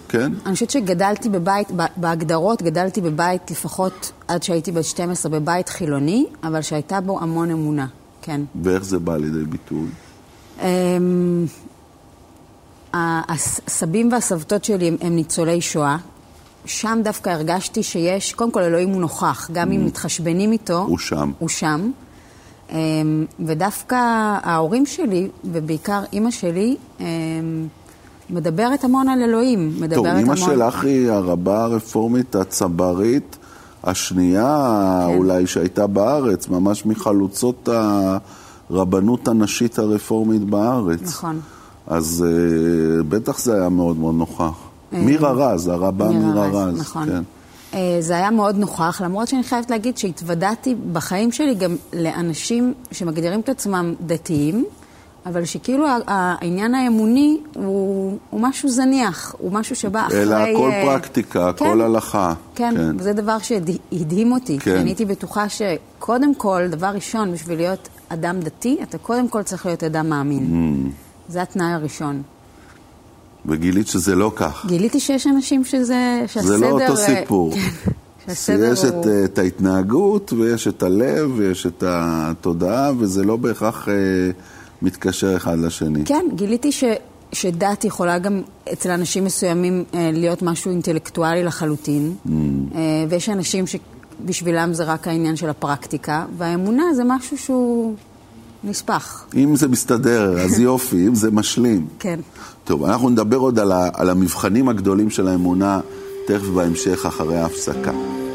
כן. 0.09 0.33
אני 0.47 0.55
חושבת 0.55 0.71
שגדלתי 0.71 1.29
בבית, 1.29 1.69
בהגדרות 1.97 2.63
גדלתי 2.63 3.01
בבית 3.01 3.51
לפחות 3.51 4.13
עד 4.29 4.43
שהייתי 4.43 4.73
בת 4.73 4.85
12 4.85 5.33
בבית 5.33 5.69
חילוני, 5.69 6.27
אבל 6.43 6.63
שהייתה 6.63 7.01
בו 7.01 7.21
המון 7.21 7.51
אמונה, 7.51 7.87
כן. 8.23 8.41
ואיך 8.63 8.85
זה 8.85 8.99
בא 8.99 9.17
לידי 9.17 9.45
ביטוי? 9.45 9.87
Um, 10.59 10.63
הסבים 12.95 14.13
והסבתות 14.13 14.65
שלי 14.65 14.89
הם, 14.89 14.97
הם 15.01 15.17
ניצולי 15.17 15.61
שואה. 15.61 15.97
שם 16.65 17.01
דווקא 17.05 17.31
הרגשתי 17.31 17.83
שיש, 17.83 18.33
קודם 18.33 18.51
כל 18.51 18.63
אלוהים 18.63 18.89
הוא 18.89 19.01
נוכח, 19.01 19.51
גם 19.53 19.73
אם 19.73 19.83
mm. 19.83 19.87
מתחשבנים 19.87 20.53
איתו, 20.53 20.79
הוא 20.79 20.99
שם. 20.99 21.33
הוא 21.39 21.49
שם. 21.49 21.91
אמ, 22.73 23.25
ודווקא 23.47 23.97
ההורים 24.43 24.87
שלי, 24.87 25.29
ובעיקר 25.45 26.01
אימא 26.13 26.31
שלי, 26.31 26.77
אמ, 27.01 27.05
מדברת 28.31 28.85
המון 28.85 29.09
על 29.09 29.23
אלוהים. 29.23 29.73
מדברת 29.81 29.95
טוב, 29.95 30.07
אימא 30.07 30.21
המון... 30.21 30.37
שלך 30.37 30.85
היא 30.85 31.11
הרבה 31.11 31.65
הרפורמית 31.65 32.35
הצברית 32.35 33.37
השנייה, 33.85 35.07
כן. 35.09 35.17
אולי, 35.17 35.47
שהייתה 35.47 35.87
בארץ, 35.87 36.49
ממש 36.49 36.87
מחלוצות 36.87 37.69
הרבנות 38.71 39.29
הנשית 39.29 39.79
הרפורמית 39.79 40.45
בארץ. 40.45 41.03
נכון. 41.03 41.41
אז 41.87 42.25
uh, 42.27 43.03
בטח 43.09 43.39
זה 43.39 43.55
היה 43.55 43.69
מאוד 43.69 43.97
מאוד 43.97 44.15
נוכח. 44.15 44.43
אה, 44.93 44.99
מירה 44.99 45.33
רז, 45.33 45.69
הרבה 45.69 46.09
מירה 46.09 46.47
רז. 46.47 46.81
נכון. 46.81 47.07
כן. 47.07 47.23
אה, 47.75 47.97
זה 48.01 48.17
היה 48.17 48.31
מאוד 48.31 48.57
נוכח, 48.57 49.01
למרות 49.05 49.29
שאני 49.29 49.43
חייבת 49.43 49.71
להגיד 49.71 49.99
שהתוודעתי 49.99 50.75
בחיים 50.93 51.33
שלי 51.33 51.55
גם 51.55 51.77
לאנשים 51.93 52.75
שמגדירים 52.93 53.41
את 53.41 53.49
עצמם 53.49 53.95
דתיים, 54.01 54.65
אבל 55.27 55.45
שכאילו 55.45 55.87
העניין 56.07 56.75
האמוני 56.75 57.39
הוא, 57.55 58.19
הוא 58.31 58.41
משהו 58.41 58.69
זניח, 58.69 59.35
הוא 59.39 59.53
משהו 59.53 59.77
שבא 59.77 60.07
אחרי... 60.07 60.23
אלא 60.23 60.35
הכל 60.35 60.71
פרקטיקה, 60.85 61.53
כן, 61.53 61.67
הכל 61.67 61.81
הלכה. 61.81 62.35
כן, 62.55 62.75
כן, 62.77 62.97
וזה 62.99 63.13
דבר 63.13 63.39
שהדהים 63.39 64.33
אותי. 64.33 64.59
כן. 64.59 64.77
אני 64.77 64.91
הייתי 64.91 65.05
בטוחה 65.05 65.47
שקודם 65.49 66.35
כל, 66.35 66.63
דבר 66.71 66.87
ראשון, 66.87 67.33
בשביל 67.33 67.57
להיות 67.59 67.89
אדם 68.09 68.41
דתי, 68.41 68.79
אתה 68.83 68.99
קודם 68.99 69.29
כל 69.29 69.43
צריך 69.43 69.67
להיות 69.67 69.85
אדם 69.85 70.11
מאמין. 70.11 70.47
Mm. 70.89 71.33
זה 71.33 71.43
התנאי 71.43 71.73
הראשון. 71.73 72.23
וגילית 73.47 73.87
שזה 73.87 74.15
לא 74.15 74.33
כך. 74.37 74.67
גיליתי 74.67 75.01
שיש 75.01 75.27
אנשים 75.27 75.65
שזה, 75.65 76.23
שהסדר... 76.27 76.49
זה 76.49 76.59
לא 76.59 76.71
אותו 76.71 76.97
סיפור. 76.97 77.55
כן, 77.55 78.35
שיש 78.45 78.85
הוא... 78.85 78.89
את, 78.89 79.07
את 79.25 79.39
ההתנהגות, 79.39 80.33
ויש 80.33 80.69
את 80.69 80.83
הלב, 80.83 81.31
ויש 81.37 81.67
את 81.67 81.85
התודעה, 81.87 82.93
וזה 82.99 83.25
לא 83.25 83.37
בהכרח 83.37 83.89
אה, 83.89 83.95
מתקשר 84.83 85.37
אחד 85.37 85.59
לשני. 85.59 86.05
כן, 86.05 86.25
גיליתי 86.35 86.73
ש, 86.73 86.85
שדת 87.33 87.85
יכולה 87.85 88.19
גם 88.19 88.43
אצל 88.73 88.91
אנשים 88.91 89.25
מסוימים 89.25 89.85
אה, 89.95 90.11
להיות 90.13 90.43
משהו 90.43 90.71
אינטלקטואלי 90.71 91.45
לחלוטין, 91.45 92.15
mm. 92.27 92.31
אה, 92.75 93.05
ויש 93.09 93.29
אנשים 93.29 93.65
שבשבילם 93.67 94.75
זה 94.75 94.85
רק 94.85 95.09
העניין 95.09 95.37
של 95.37 95.49
הפרקטיקה, 95.49 96.27
והאמונה 96.37 96.85
זה 96.95 97.03
משהו 97.07 97.39
שהוא... 97.39 97.95
נספח. 98.65 99.25
אם 99.35 99.57
זה 99.57 99.69
מסתדר, 99.69 100.41
אז 100.41 100.59
יופי, 100.59 101.07
אם 101.07 101.15
זה 101.15 101.31
משלים. 101.31 101.87
כן. 101.99 102.21
טוב, 102.65 102.85
אנחנו 102.85 103.09
נדבר 103.09 103.37
עוד 103.37 103.59
על, 103.59 103.73
ה, 103.73 103.89
על 103.95 104.11
המבחנים 104.11 104.69
הגדולים 104.69 105.11
של 105.11 105.29
האמונה 105.29 105.81
תכף 106.27 106.47
בהמשך, 106.47 107.07
אחרי 107.07 107.39
ההפסקה. 107.39 107.93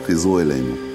חזרו 0.07 0.39
אלינו. 0.39 0.94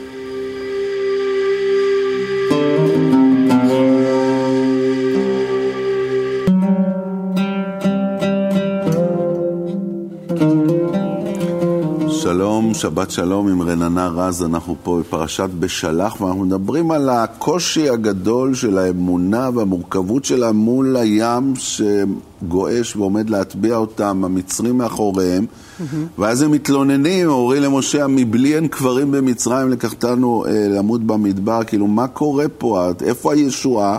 שבת 12.81 13.11
שלום 13.11 13.49
עם 13.49 13.63
רננה 13.63 14.09
רז, 14.09 14.43
אנחנו 14.43 14.77
פה 14.83 14.99
בפרשת 15.01 15.49
בשלח, 15.59 16.21
ואנחנו 16.21 16.45
מדברים 16.45 16.91
על 16.91 17.09
הקושי 17.09 17.89
הגדול 17.89 18.55
של 18.55 18.79
האמונה 18.79 19.51
והמורכבות 19.55 20.25
שלה 20.25 20.53
מול 20.53 20.97
הים 20.97 21.55
שגועש 21.57 22.97
ועומד 22.97 23.31
להטביע 23.31 23.77
אותם, 23.77 24.25
המצרים 24.25 24.79
מאחוריהם, 24.79 25.47
mm-hmm. 25.47 25.95
ואז 26.19 26.43
הם 26.43 26.51
מתלוננים, 26.51 27.29
אומרים 27.29 27.63
למשה, 27.63 28.07
מבלי 28.07 28.57
אין 28.57 28.69
קברים 28.69 29.11
במצרים 29.11 29.71
לקחתנו 29.71 30.45
אה, 30.47 30.69
למות 30.69 31.05
במדבר, 31.05 31.65
כאילו, 31.65 31.87
מה 31.87 32.09
קורה 32.09 32.49
פה? 32.59 32.91
איפה 33.05 33.33
הישועה? 33.33 33.99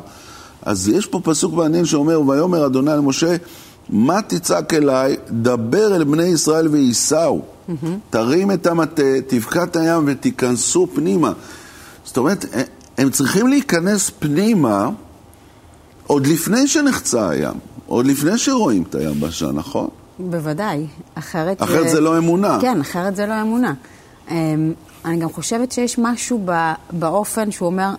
אז 0.61 0.89
יש 0.89 1.05
פה 1.05 1.19
פסוק 1.23 1.53
מעניין 1.53 1.85
שאומר, 1.85 2.21
ויאמר 2.27 2.65
אדוני 2.65 2.91
למשה, 2.91 3.35
מה 3.91 4.21
תצעק 4.21 4.74
אליי? 4.74 5.15
דבר 5.29 5.95
אל 5.95 6.03
בני 6.03 6.24
ישראל 6.24 6.67
וייסעו. 6.67 7.41
Mm-hmm. 7.41 7.86
תרים 8.10 8.51
את 8.51 8.67
המטה, 8.67 9.21
תבקע 9.27 9.63
את 9.63 9.75
הים 9.75 10.03
ותיכנסו 10.07 10.88
פנימה. 10.93 11.31
זאת 12.05 12.17
אומרת, 12.17 12.45
הם 12.98 13.10
צריכים 13.10 13.48
להיכנס 13.48 14.12
פנימה 14.19 14.89
עוד 16.07 16.27
לפני 16.27 16.67
שנחצה 16.67 17.29
הים, 17.29 17.53
עוד 17.88 18.05
לפני 18.05 18.38
שרואים 18.38 18.83
את 18.89 18.95
היבשה, 18.95 19.15
היבשה, 19.15 19.51
נכון? 19.51 19.88
בוודאי. 20.19 20.88
אחרת... 21.15 21.63
אחרת 21.63 21.83
זה, 21.83 21.89
זה 21.89 22.01
לא 22.01 22.17
אמונה. 22.17 22.57
כן, 22.62 22.81
אחרת 22.81 23.15
זה 23.15 23.25
לא 23.25 23.41
אמונה. 23.41 23.74
אמ, 24.31 24.74
אני 25.05 25.17
גם 25.17 25.29
חושבת 25.29 25.71
שיש 25.71 26.00
משהו 26.00 26.45
באופן 26.91 27.51
שהוא 27.51 27.65
אומר, 27.65 27.89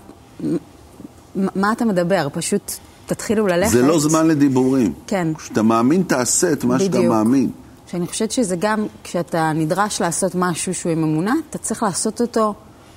מה 1.35 1.73
אתה 1.73 1.85
מדבר? 1.85 2.29
פשוט 2.33 2.73
תתחילו 3.15 3.47
ללכת. 3.47 3.73
זה 3.73 3.83
לא 3.83 3.99
זמן 3.99 4.29
לדיבורים. 4.29 4.93
כן. 5.07 5.29
כשאתה 5.39 5.63
מאמין, 5.63 6.03
תעשה 6.03 6.53
את 6.53 6.65
מה 6.65 6.75
בדיוק. 6.75 6.95
שאתה 6.95 7.09
מאמין. 7.09 7.51
שאני 7.87 8.07
חושבת 8.07 8.31
שזה 8.31 8.57
גם, 8.59 8.87
כשאתה 9.05 9.53
נדרש 9.55 10.01
לעשות 10.01 10.35
משהו 10.35 10.75
שהוא 10.75 10.93
עם 10.93 11.03
אמונה, 11.03 11.35
אתה 11.51 11.59
צריך 11.59 11.83
לעשות 11.83 12.21
אותו 12.21 12.55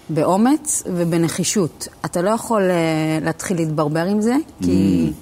באומץ 0.09 0.83
ובנחישות. 0.85 1.87
אתה 2.05 2.21
לא 2.21 2.29
יכול 2.29 2.61
uh, 2.61 3.25
להתחיל 3.25 3.57
להתברבר 3.57 4.05
עם 4.05 4.21
זה, 4.21 4.35
כי, 4.61 5.09
mm. 5.11 5.13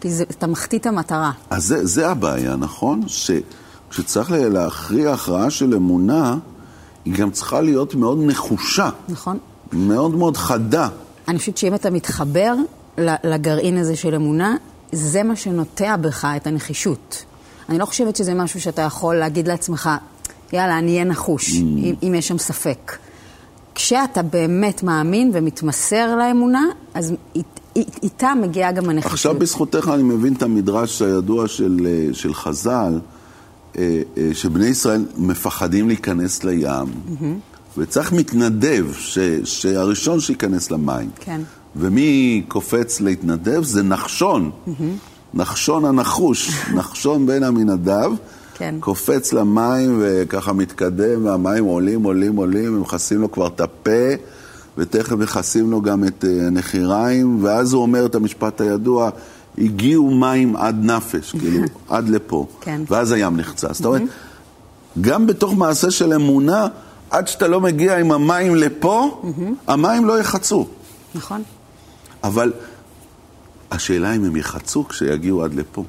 כי 0.00 0.10
זה, 0.10 0.24
אתה 0.30 0.46
מחטיא 0.46 0.78
את 0.78 0.86
המטרה. 0.86 1.32
אז 1.50 1.64
זה, 1.64 1.86
זה 1.86 2.08
הבעיה, 2.08 2.56
נכון? 2.56 3.02
שכשצריך 3.06 4.30
להכריע 4.30 5.12
הכרעה 5.12 5.50
של 5.50 5.74
אמונה, 5.74 6.36
היא 7.04 7.14
גם 7.14 7.30
צריכה 7.30 7.60
להיות 7.60 7.94
מאוד 7.94 8.18
נחושה. 8.22 8.90
נכון. 9.08 9.38
מאוד 9.72 10.14
מאוד 10.14 10.36
חדה. 10.36 10.88
אני 11.28 11.38
חושבת 11.38 11.56
שאם 11.56 11.74
אתה 11.74 11.90
מתחבר 11.90 12.54
לגרעין 12.98 13.78
הזה 13.78 13.96
של 13.96 14.14
אמונה, 14.14 14.56
זה 14.92 15.22
מה 15.22 15.36
שנוטע 15.36 15.96
בך 15.96 16.28
את 16.36 16.46
הנחישות. 16.46 17.24
אני 17.68 17.78
לא 17.78 17.86
חושבת 17.86 18.16
שזה 18.16 18.34
משהו 18.34 18.60
שאתה 18.60 18.82
יכול 18.82 19.14
להגיד 19.14 19.48
לעצמך, 19.48 19.90
יאללה, 20.52 20.78
אני 20.78 20.92
אהיה 20.92 21.04
נחוש, 21.04 21.50
mm. 21.50 21.56
אם, 21.56 21.94
אם 22.02 22.14
יש 22.14 22.28
שם 22.28 22.38
ספק. 22.38 22.96
כשאתה 23.74 24.22
באמת 24.22 24.82
מאמין 24.82 25.30
ומתמסר 25.34 26.16
לאמונה, 26.16 26.64
אז 26.94 27.12
איתה 27.76 28.32
מגיעה 28.42 28.72
גם 28.72 28.90
הנחישות. 28.90 29.12
עכשיו 29.12 29.34
בזכותך 29.34 29.90
אני 29.94 30.02
מבין 30.02 30.34
את 30.34 30.42
המדרש 30.42 31.02
הידוע 31.02 31.48
של, 31.48 31.86
אה, 31.86 32.14
של 32.14 32.34
חז"ל, 32.34 33.00
אה, 33.78 34.02
אה, 34.16 34.30
שבני 34.32 34.66
ישראל 34.66 35.04
מפחדים 35.16 35.88
להיכנס 35.88 36.44
לים, 36.44 36.68
mm-hmm. 36.68 37.78
וצריך 37.78 38.12
מתנדב, 38.12 38.86
ש, 38.98 39.18
שהראשון 39.44 40.20
שייכנס 40.20 40.70
למים. 40.70 41.10
כן. 41.20 41.40
ומי 41.76 42.42
קופץ 42.48 43.00
להתנדב? 43.00 43.62
זה 43.62 43.82
נחשון. 43.82 44.50
Mm-hmm. 44.50 44.70
נחשון 45.34 45.84
הנחוש, 45.84 46.50
נחשון 46.78 47.26
בן 47.26 47.42
עמינדב, 47.42 48.10
כן. 48.54 48.74
קופץ 48.80 49.32
למים 49.32 50.00
וככה 50.02 50.52
מתקדם, 50.52 51.24
והמים 51.24 51.64
עולים, 51.64 52.02
עולים, 52.02 52.36
עולים, 52.36 52.76
ומכסים 52.76 53.20
לו 53.20 53.32
כבר 53.32 53.46
את 53.46 53.60
הפה, 53.60 53.90
ותכף 54.78 55.12
מכסים 55.12 55.70
לו 55.70 55.82
גם 55.82 56.04
את 56.04 56.24
אה, 56.24 56.46
הנחיריים, 56.46 57.44
ואז 57.44 57.72
הוא 57.72 57.82
אומר 57.82 58.06
את 58.06 58.14
המשפט 58.14 58.60
הידוע, 58.60 59.10
הגיעו 59.58 60.10
מים 60.10 60.56
עד 60.56 60.84
נפש, 60.84 61.32
כאילו, 61.40 61.64
עד 61.88 62.08
לפה. 62.08 62.46
כן. 62.60 62.82
ואז 62.88 63.12
הים 63.12 63.36
נחצה. 63.36 63.68
זאת 63.72 63.86
אומרת, 63.86 64.02
גם 65.00 65.26
בתוך 65.26 65.54
מעשה 65.54 65.90
של 65.90 66.12
אמונה, 66.12 66.66
עד 67.10 67.28
שאתה 67.28 67.48
לא 67.48 67.60
מגיע 67.60 67.98
עם 67.98 68.12
המים 68.12 68.54
לפה, 68.54 69.22
mm-hmm. 69.22 69.42
המים 69.66 70.04
לא 70.04 70.20
יחצו. 70.20 70.66
נכון. 71.14 71.42
אבל 72.24 72.52
השאלה 73.70 74.16
אם 74.16 74.24
הם 74.24 74.36
יחצו 74.36 74.88
כשיגיעו 74.88 75.44
עד 75.44 75.54
לפה. 75.54 75.84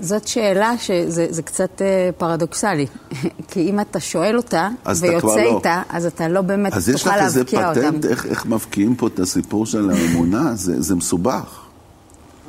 זאת 0.00 0.28
שאלה 0.28 0.78
שזה 0.78 1.42
קצת 1.42 1.82
אה, 1.82 2.10
פרדוקסלי. 2.18 2.86
כי 3.48 3.70
אם 3.70 3.80
אתה 3.80 4.00
שואל 4.00 4.36
אותה 4.36 4.68
ויוצא 5.00 5.26
לא. 5.26 5.56
איתה, 5.56 5.82
אז 5.88 6.06
אתה 6.06 6.28
לא 6.28 6.40
באמת 6.40 6.72
תוכל 6.72 6.84
להבקיע 6.84 6.88
אותם. 6.88 6.88
אז 6.88 6.88
יש 6.88 7.06
לך 7.06 7.14
איזה 7.24 7.44
פטנט 7.44 8.04
איך, 8.04 8.26
איך 8.26 8.46
מבקיעים 8.46 8.96
פה 8.96 9.06
את 9.06 9.18
הסיפור 9.18 9.66
של 9.66 9.90
האמונה? 9.90 10.54
זה, 10.64 10.82
זה 10.82 10.94
מסובך. 10.94 11.60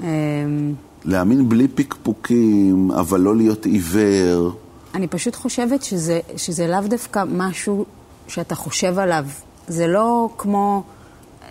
אמ, 0.03 0.08
להאמין 1.06 1.50
בלי 1.50 1.68
פקפוקים, 1.68 2.91
אבל 2.91 3.20
לא 3.20 3.36
להיות 3.36 3.65
עיוור. 3.65 4.51
אני 4.96 5.08
פשוט 5.08 5.36
חושבת 5.36 5.84
שזה, 5.84 6.20
שזה 6.38 6.68
לאו 6.68 6.82
דווקא 6.88 7.24
משהו 7.27 7.86
שאתה 8.27 8.56
חושב 8.56 9.00
עליו. 9.00 9.25
זה 9.68 9.88
לא 9.88 10.30
כמו 10.38 10.84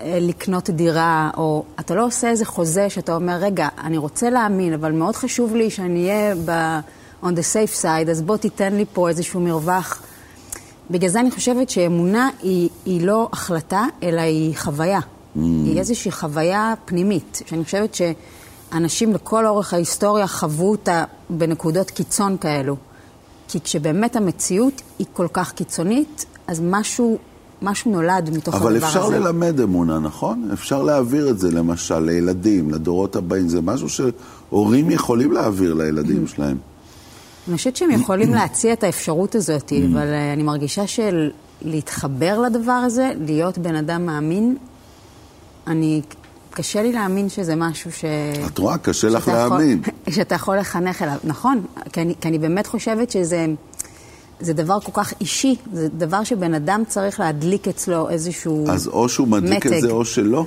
לקנות 0.05 0.71
דירה, 0.71 1.31
או 1.37 1.65
אתה 1.81 1.95
לא 1.95 2.07
עושה 2.07 2.31
איזה 2.31 2.45
חוזה 2.45 2.91
שאתה 2.91 3.15
אומר, 3.15 3.37
רגע, 3.41 3.69
אני 3.85 3.99
רוצה 3.99 4.31
להאמין, 4.31 4.73
אבל 4.73 4.93
מאוד 4.93 5.17
חשוב 5.17 5.55
לי 5.57 5.71
שאני 5.71 6.11
אהיה 6.11 6.35
ב- 6.45 6.81
on 7.23 7.29
the 7.29 7.55
safe 7.55 7.83
side, 7.83 8.11
אז 8.11 8.23
בוא 8.23 8.37
תיתן 8.37 8.75
לי 8.75 8.85
פה 8.93 9.09
איזשהו 9.09 9.41
מרווח. 9.41 10.03
בגלל 10.91 11.11
זה 11.11 11.21
אני 11.21 11.31
חושבת 11.31 11.71
שאמונה 11.71 12.29
היא, 12.43 12.69
היא 12.85 13.07
לא 13.07 13.29
החלטה, 13.33 13.85
אלא 14.03 14.21
היא 14.21 14.57
חוויה. 14.57 14.99
Mm. 14.99 15.39
היא 15.39 15.79
איזושהי 15.79 16.11
חוויה 16.11 16.75
פנימית, 16.85 17.43
שאני 17.47 17.65
חושבת 17.65 17.95
שאנשים 17.95 19.13
לכל 19.15 19.47
אורך 19.47 19.75
ההיסטוריה 19.75 20.27
חוו 20.27 20.71
אותה 20.71 21.05
בנקודות 21.31 21.91
קיצון 21.91 22.37
כאלו. 22.41 22.77
כי 23.49 23.61
כשבאמת 23.61 24.17
המציאות 24.17 24.83
היא 24.99 25.07
כל 25.13 25.27
כך 25.33 25.53
קיצונית, 25.53 26.25
אז 26.47 26.61
משהו, 26.65 27.19
משהו 27.63 27.93
נולד 27.93 28.31
מתוך 28.33 28.55
הדבר 28.55 28.69
הזה. 28.69 28.79
אבל 28.79 28.87
אפשר 28.87 29.09
ללמד 29.09 29.61
אמונה, 29.61 29.99
נכון? 29.99 30.49
אפשר 30.53 30.83
להעביר 30.83 31.31
את 31.31 31.39
זה 31.39 31.51
למשל 31.51 31.99
לילדים, 31.99 32.71
לדורות 32.71 33.17
הבאים. 33.17 33.49
זה 33.49 33.61
משהו 33.61 33.89
שהורים 33.89 34.91
יכולים 34.91 35.33
להעביר 35.33 35.75
לילדים 35.75 36.27
שלהם. 36.27 36.57
אני 37.49 37.57
חושבת 37.57 37.77
שהם 37.77 37.91
יכולים 37.91 38.35
להציע 38.35 38.73
את 38.73 38.85
האפשרות 38.85 39.35
הזאת, 39.35 39.73
אבל 39.93 40.07
אה, 40.07 40.33
אני 40.33 40.43
מרגישה 40.43 40.83
שלהתחבר 40.87 42.39
לדבר 42.39 42.73
הזה, 42.73 43.13
להיות 43.21 43.59
בן 43.59 43.75
אדם 43.75 44.07
מאמין, 44.07 44.57
אני 45.67 46.03
קשה 46.51 46.83
לי 46.83 46.93
להאמין 46.93 47.29
שזה 47.29 47.57
משהו 47.57 47.93
ש... 47.93 48.05
את 48.47 48.59
רואה, 48.59 48.79
קשה 48.79 49.09
לך 49.09 49.29
להאמין. 49.29 49.83
שאתה 50.15 50.35
יכול 50.35 50.59
לחנך 50.59 51.03
אליו. 51.03 51.17
נכון, 51.25 51.65
כי 51.93 52.01
אני, 52.01 52.15
כי 52.21 52.29
אני 52.29 52.39
באמת 52.39 52.67
חושבת 52.67 53.11
שזה 53.11 53.47
זה 54.41 54.53
דבר 54.53 54.81
כל 54.81 54.93
כך 54.93 55.13
אישי, 55.21 55.57
זה 55.73 55.89
דבר 55.89 56.25
שבן 56.25 56.55
אדם 56.55 56.83
צריך 56.89 57.21
להדליק 57.21 57.69
אצלו 57.69 58.11
איזשהו 58.11 58.63
מתג. 58.63 58.73
אז 58.73 58.89
או 58.89 59.09
שהוא 59.09 59.29
מדליק 59.29 59.67
מתג. 59.67 59.75
את 59.75 59.81
זה 59.81 59.91
או 59.91 60.05
שלא. 60.05 60.45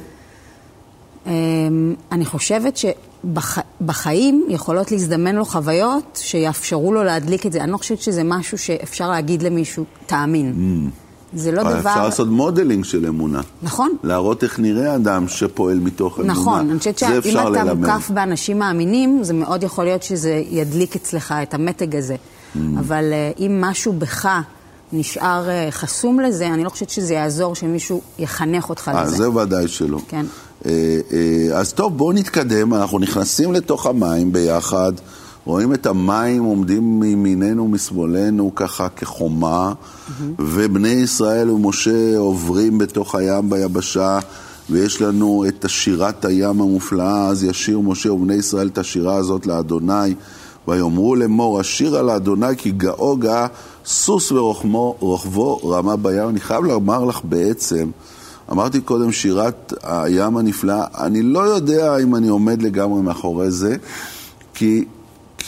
אמ, 1.25 1.95
אני 2.11 2.25
חושבת 2.25 2.77
שבחיים 2.77 4.45
יכולות 4.49 4.91
להזדמן 4.91 5.35
לו 5.35 5.45
חוויות 5.45 6.19
שיאפשרו 6.23 6.93
לו 6.93 7.03
להדליק 7.03 7.45
את 7.45 7.51
זה. 7.51 7.63
אני 7.63 7.71
לא 7.71 7.77
חושבת 7.77 8.01
שזה 8.01 8.23
משהו 8.23 8.57
שאפשר 8.57 9.09
להגיד 9.09 9.41
למישהו, 9.41 9.83
תאמין. 10.05 10.53
Mm. 10.53 11.03
זה 11.35 11.51
לא 11.51 11.63
דבר... 11.63 11.77
אפשר 11.77 12.05
לעשות 12.05 12.27
modeling 12.27 12.85
של 12.85 13.05
אמונה. 13.05 13.41
נכון. 13.61 13.95
להראות 14.03 14.43
איך 14.43 14.59
נראה 14.59 14.95
אדם 14.95 15.27
שפועל 15.27 15.79
מתוך 15.79 16.19
אמונה. 16.19 16.33
נכון, 16.33 16.69
אני 16.69 16.79
חושבת 16.79 16.97
שאם 16.97 17.37
אתה. 17.53 17.73
מוקף 17.73 18.09
באנשים 18.09 18.59
מאמינים, 18.59 19.23
זה 19.23 19.33
מאוד 19.33 19.63
יכול 19.63 19.85
להיות 19.85 20.03
שזה 20.03 20.41
ידליק 20.49 20.95
אצלך 20.95 21.33
את 21.43 21.53
המתג 21.53 21.95
הזה. 21.95 22.15
Mm. 22.55 22.59
אבל 22.79 23.13
אה, 23.13 23.31
אם 23.39 23.61
משהו 23.61 23.93
בך 23.93 24.29
נשאר 24.93 25.49
אה, 25.49 25.67
חסום 25.71 26.19
לזה, 26.19 26.47
אני 26.47 26.63
לא 26.63 26.69
חושבת 26.69 26.89
שזה 26.89 27.13
יעזור 27.13 27.55
שמישהו 27.55 28.01
יחנך 28.19 28.69
אותך 28.69 28.87
אה, 28.87 28.91
לזה. 28.91 29.15
זה 29.15 29.29
ודאי 29.29 29.67
שלא. 29.67 29.99
כן. 30.07 30.25
אה, 30.65 30.71
אז 31.53 31.73
טוב, 31.73 31.97
בואו 31.97 32.11
נתקדם, 32.11 32.73
אנחנו 32.73 32.99
נכנסים 32.99 33.53
לתוך 33.53 33.85
המים 33.85 34.33
ביחד. 34.33 34.93
רואים 35.45 35.73
את 35.73 35.85
המים 35.85 36.43
עומדים 36.43 36.99
מימיננו 36.99 37.63
ומשמאלנו 37.63 38.55
ככה 38.55 38.89
כחומה, 38.89 39.73
mm-hmm. 39.73 40.11
ובני 40.39 40.87
ישראל 40.87 41.49
ומשה 41.49 42.17
עוברים 42.17 42.77
בתוך 42.77 43.15
הים 43.15 43.49
ביבשה, 43.49 44.19
ויש 44.69 45.01
לנו 45.01 45.45
את 45.47 45.65
השירת 45.65 46.25
הים 46.25 46.61
המופלאה, 46.61 47.27
אז 47.27 47.43
ישיר 47.43 47.79
משה 47.79 48.11
ובני 48.13 48.33
ישראל 48.33 48.67
את 48.67 48.77
השירה 48.77 49.15
הזאת 49.15 49.45
לאדוני, 49.47 50.13
ויאמרו 50.67 51.15
לאמור, 51.15 51.59
השירה 51.59 52.01
לאדוני 52.01 52.55
כי 52.57 52.71
גאו 52.71 53.17
גאה, 53.17 53.47
סוס 53.85 54.31
ורוכבו 54.31 55.57
רמה 55.63 55.95
בים. 55.95 56.29
אני 56.29 56.39
חייב 56.39 56.63
לומר 56.63 57.05
לך 57.05 57.21
בעצם, 57.23 57.89
אמרתי 58.51 58.81
קודם 58.81 59.11
שירת 59.11 59.73
הים 59.83 60.37
הנפלאה, 60.37 60.85
אני 60.97 61.21
לא 61.21 61.39
יודע 61.39 61.97
אם 61.97 62.15
אני 62.15 62.27
עומד 62.27 62.61
לגמרי 62.61 63.01
מאחורי 63.01 63.51
זה, 63.51 63.75
כי 64.53 64.85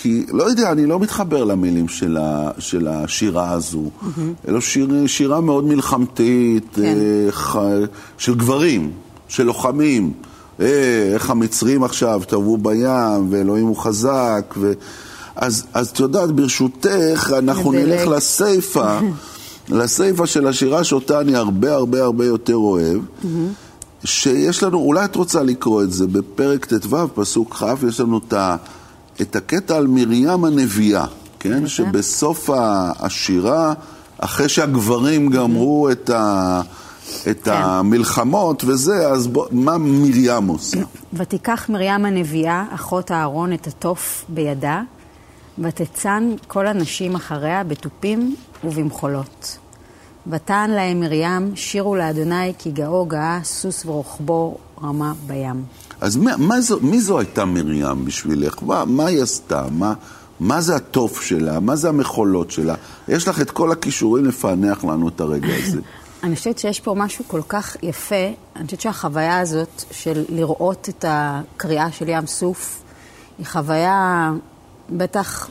כי, 0.01 0.25
לא 0.31 0.43
יודע, 0.43 0.71
אני 0.71 0.85
לא 0.85 0.99
מתחבר 0.99 1.43
למילים 1.43 1.87
של, 1.87 2.17
ה, 2.17 2.51
של 2.59 2.87
השירה 2.87 3.51
הזו. 3.51 3.83
Mm-hmm. 3.83 4.47
אלא 4.47 4.61
שיר, 4.61 5.07
שירה 5.07 5.41
מאוד 5.41 5.63
מלחמתית, 5.65 6.67
כן. 6.75 6.81
אה, 6.83 7.31
ח, 7.31 7.55
של 8.17 8.35
גברים, 8.35 8.91
של 9.27 9.43
לוחמים. 9.43 10.13
אה, 10.59 11.11
איך 11.13 11.29
המצרים 11.29 11.83
עכשיו 11.83 12.21
טבעו 12.27 12.57
בים, 12.57 13.27
ואלוהים 13.29 13.67
הוא 13.67 13.77
חזק. 13.77 14.53
ו... 14.57 14.73
אז, 15.35 15.65
אז 15.73 15.87
את 15.87 15.99
יודעת, 15.99 16.31
ברשותך, 16.31 17.33
אנחנו 17.37 17.71
נלך 17.71 18.07
לסיפה, 18.07 18.99
לסיפה 19.69 20.27
של 20.27 20.47
השירה 20.47 20.83
שאותה 20.83 21.21
אני 21.21 21.35
הרבה 21.35 21.73
הרבה 21.73 22.03
הרבה 22.03 22.25
יותר 22.25 22.55
אוהב. 22.55 22.97
Mm-hmm. 22.97 23.27
שיש 24.05 24.63
לנו, 24.63 24.77
אולי 24.77 25.05
את 25.05 25.15
רוצה 25.15 25.43
לקרוא 25.43 25.83
את 25.83 25.91
זה, 25.91 26.07
בפרק 26.07 26.65
ט"ו, 26.65 27.07
פסוק 27.15 27.55
כ', 27.55 27.83
יש 27.87 27.99
לנו 27.99 28.19
את 28.27 28.33
ה... 28.33 28.55
את 29.21 29.35
הקטע 29.35 29.75
על 29.75 29.87
מרים 29.87 30.45
הנביאה, 30.45 31.05
כן? 31.39 31.67
שבסוף 31.67 32.49
השירה, 32.99 33.73
אחרי 34.17 34.49
שהגברים 34.49 35.29
גמרו 35.29 35.89
את, 35.91 36.09
ה, 36.09 36.61
את 37.31 37.43
כן. 37.43 37.51
המלחמות 37.51 38.63
וזה, 38.63 39.07
אז 39.07 39.27
בוא, 39.27 39.45
מה 39.51 39.77
מרים 39.77 40.47
עושה? 40.47 40.79
ותיקח 41.13 41.69
מרים 41.69 42.05
הנביאה, 42.05 42.65
אחות 42.75 43.11
אהרון, 43.11 43.53
את 43.53 43.67
התוף 43.67 44.25
בידה, 44.29 44.81
ותצאן 45.59 46.35
כל 46.47 46.67
הנשים 46.67 47.15
אחריה 47.15 47.63
בתופים 47.63 48.35
ובמחולות. 48.63 49.57
ותען 50.27 50.69
להם 50.71 50.99
מרים, 50.99 51.55
שירו 51.55 51.95
לאדוני 51.95 52.53
כי 52.57 52.71
גאו 52.71 53.05
גאה, 53.05 53.39
סוס 53.43 53.85
ורוחבו 53.85 54.57
רמה 54.83 55.13
בים. 55.27 55.63
אז 56.01 56.17
מה, 56.17 56.37
מה 56.37 56.61
זו, 56.61 56.79
מי 56.81 57.01
זו 57.01 57.19
הייתה 57.19 57.45
מרים 57.45 58.05
בשבילך? 58.05 58.55
מה, 58.61 58.85
מה 58.85 59.05
היא 59.05 59.21
עשתה? 59.21 59.63
מה, 59.71 59.93
מה 60.39 60.61
זה 60.61 60.75
התוף 60.75 61.21
שלה? 61.21 61.59
מה 61.59 61.75
זה 61.75 61.89
המחולות 61.89 62.51
שלה? 62.51 62.75
יש 63.07 63.27
לך 63.27 63.41
את 63.41 63.51
כל 63.51 63.71
הכישורים 63.71 64.25
לפענח 64.25 64.83
לנו 64.83 65.07
את 65.07 65.21
הרגע 65.21 65.53
הזה. 65.63 65.81
אני 66.25 66.35
חושבת 66.35 66.57
שיש 66.57 66.79
פה 66.79 66.93
משהו 66.93 67.25
כל 67.27 67.41
כך 67.47 67.77
יפה. 67.83 68.15
אני 68.55 68.65
חושבת 68.65 68.81
שהחוויה 68.81 69.39
הזאת 69.39 69.83
של 69.91 70.25
לראות 70.29 70.89
את 70.89 71.05
הקריאה 71.07 71.91
של 71.91 72.09
ים 72.09 72.27
סוף, 72.27 72.83
היא 73.37 73.45
חוויה 73.45 74.31
בטח 74.89 75.49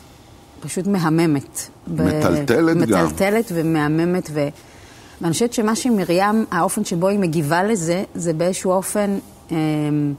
פשוט 0.60 0.86
מהממת. 0.86 1.68
מטלטלת 1.86 2.76
ב- 2.76 2.84
גם. 2.84 3.04
מטלטלת 3.06 3.52
ומהממת. 3.54 4.28
ו... 4.32 4.48
ואני 5.20 5.32
חושבת 5.32 5.52
שמה 5.52 5.76
שמרים, 5.76 6.44
האופן 6.50 6.84
שבו 6.84 7.08
היא 7.08 7.18
מגיבה 7.18 7.62
לזה, 7.62 8.04
זה 8.14 8.32
באיזשהו 8.32 8.72
אופן... 8.72 9.18
אמ, 9.50 10.14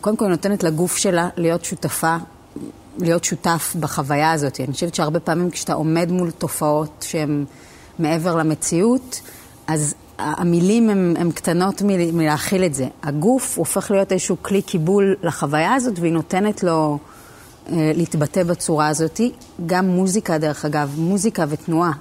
קודם 0.00 0.16
כל 0.16 0.24
היא 0.24 0.30
נותנת 0.30 0.62
לגוף 0.62 0.96
שלה 0.96 1.28
להיות 1.36 1.64
שותפה, 1.64 2.16
להיות 2.98 3.24
שותף 3.24 3.76
בחוויה 3.80 4.32
הזאת. 4.32 4.60
אני 4.60 4.72
חושבת 4.72 4.94
שהרבה 4.94 5.20
פעמים 5.20 5.50
כשאתה 5.50 5.72
עומד 5.72 6.10
מול 6.10 6.30
תופעות 6.30 7.04
שהן 7.08 7.44
מעבר 8.00 8.36
למציאות, 8.36 9.20
אז 9.66 9.94
המילים 10.18 10.90
הן 11.16 11.30
קטנות 11.30 11.82
מלהכיל 12.12 12.64
את 12.64 12.74
זה. 12.74 12.86
הגוף 13.02 13.58
הופך 13.58 13.90
להיות 13.90 14.12
איזשהו 14.12 14.36
כלי 14.42 14.62
קיבול 14.62 15.16
לחוויה 15.22 15.74
הזאת, 15.74 15.98
והיא 15.98 16.12
נותנת 16.12 16.62
לו 16.62 16.98
אה, 17.68 17.92
להתבטא 17.94 18.42
בצורה 18.42 18.88
הזאת. 18.88 19.20
גם 19.66 19.86
מוזיקה, 19.86 20.38
דרך 20.38 20.64
אגב, 20.64 20.94
מוזיקה 20.98 21.44
ותנועה. 21.48 21.92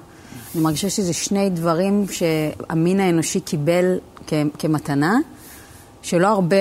אני 0.55 0.63
מרגישה 0.63 0.89
שזה 0.89 1.13
שני 1.13 1.49
דברים 1.49 2.05
שהמין 2.11 2.99
האנושי 2.99 3.39
קיבל 3.39 3.97
כמתנה. 4.57 5.17
שלא 6.01 6.27
הרבה 6.27 6.55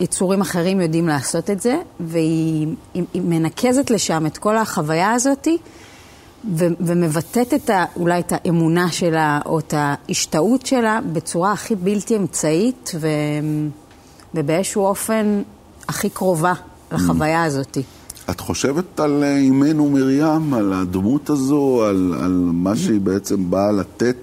יצורים 0.00 0.40
אחרים 0.40 0.80
יודעים 0.80 1.08
לעשות 1.08 1.50
את 1.50 1.60
זה, 1.60 1.78
והיא 2.00 2.66
היא, 2.94 3.04
היא 3.14 3.22
מנקזת 3.22 3.90
לשם 3.90 4.26
את 4.26 4.38
כל 4.38 4.56
החוויה 4.56 5.12
הזאת, 5.12 5.48
ו, 6.56 6.66
ומבטאת 6.80 7.54
את 7.54 7.70
ה, 7.70 7.84
אולי 7.96 8.20
את 8.20 8.32
האמונה 8.36 8.90
שלה, 8.90 9.40
או 9.46 9.58
את 9.58 9.74
ההשתאות 9.76 10.66
שלה, 10.66 11.00
בצורה 11.12 11.52
הכי 11.52 11.74
בלתי 11.74 12.16
אמצעית, 12.16 12.90
ו, 13.00 13.08
ובאיזשהו 14.34 14.84
אופן 14.84 15.42
הכי 15.88 16.10
קרובה 16.10 16.52
לחוויה 16.92 17.44
הזאת. 17.44 17.78
את 18.30 18.40
חושבת 18.40 19.00
על 19.00 19.24
אימנו 19.24 19.90
מרים, 19.90 20.54
על 20.54 20.72
הדמות 20.72 21.30
הזו, 21.30 21.84
על, 21.84 22.14
על 22.22 22.50
מה 22.52 22.76
שהיא 22.76 23.00
בעצם 23.00 23.50
באה 23.50 23.72
לתת 23.72 24.16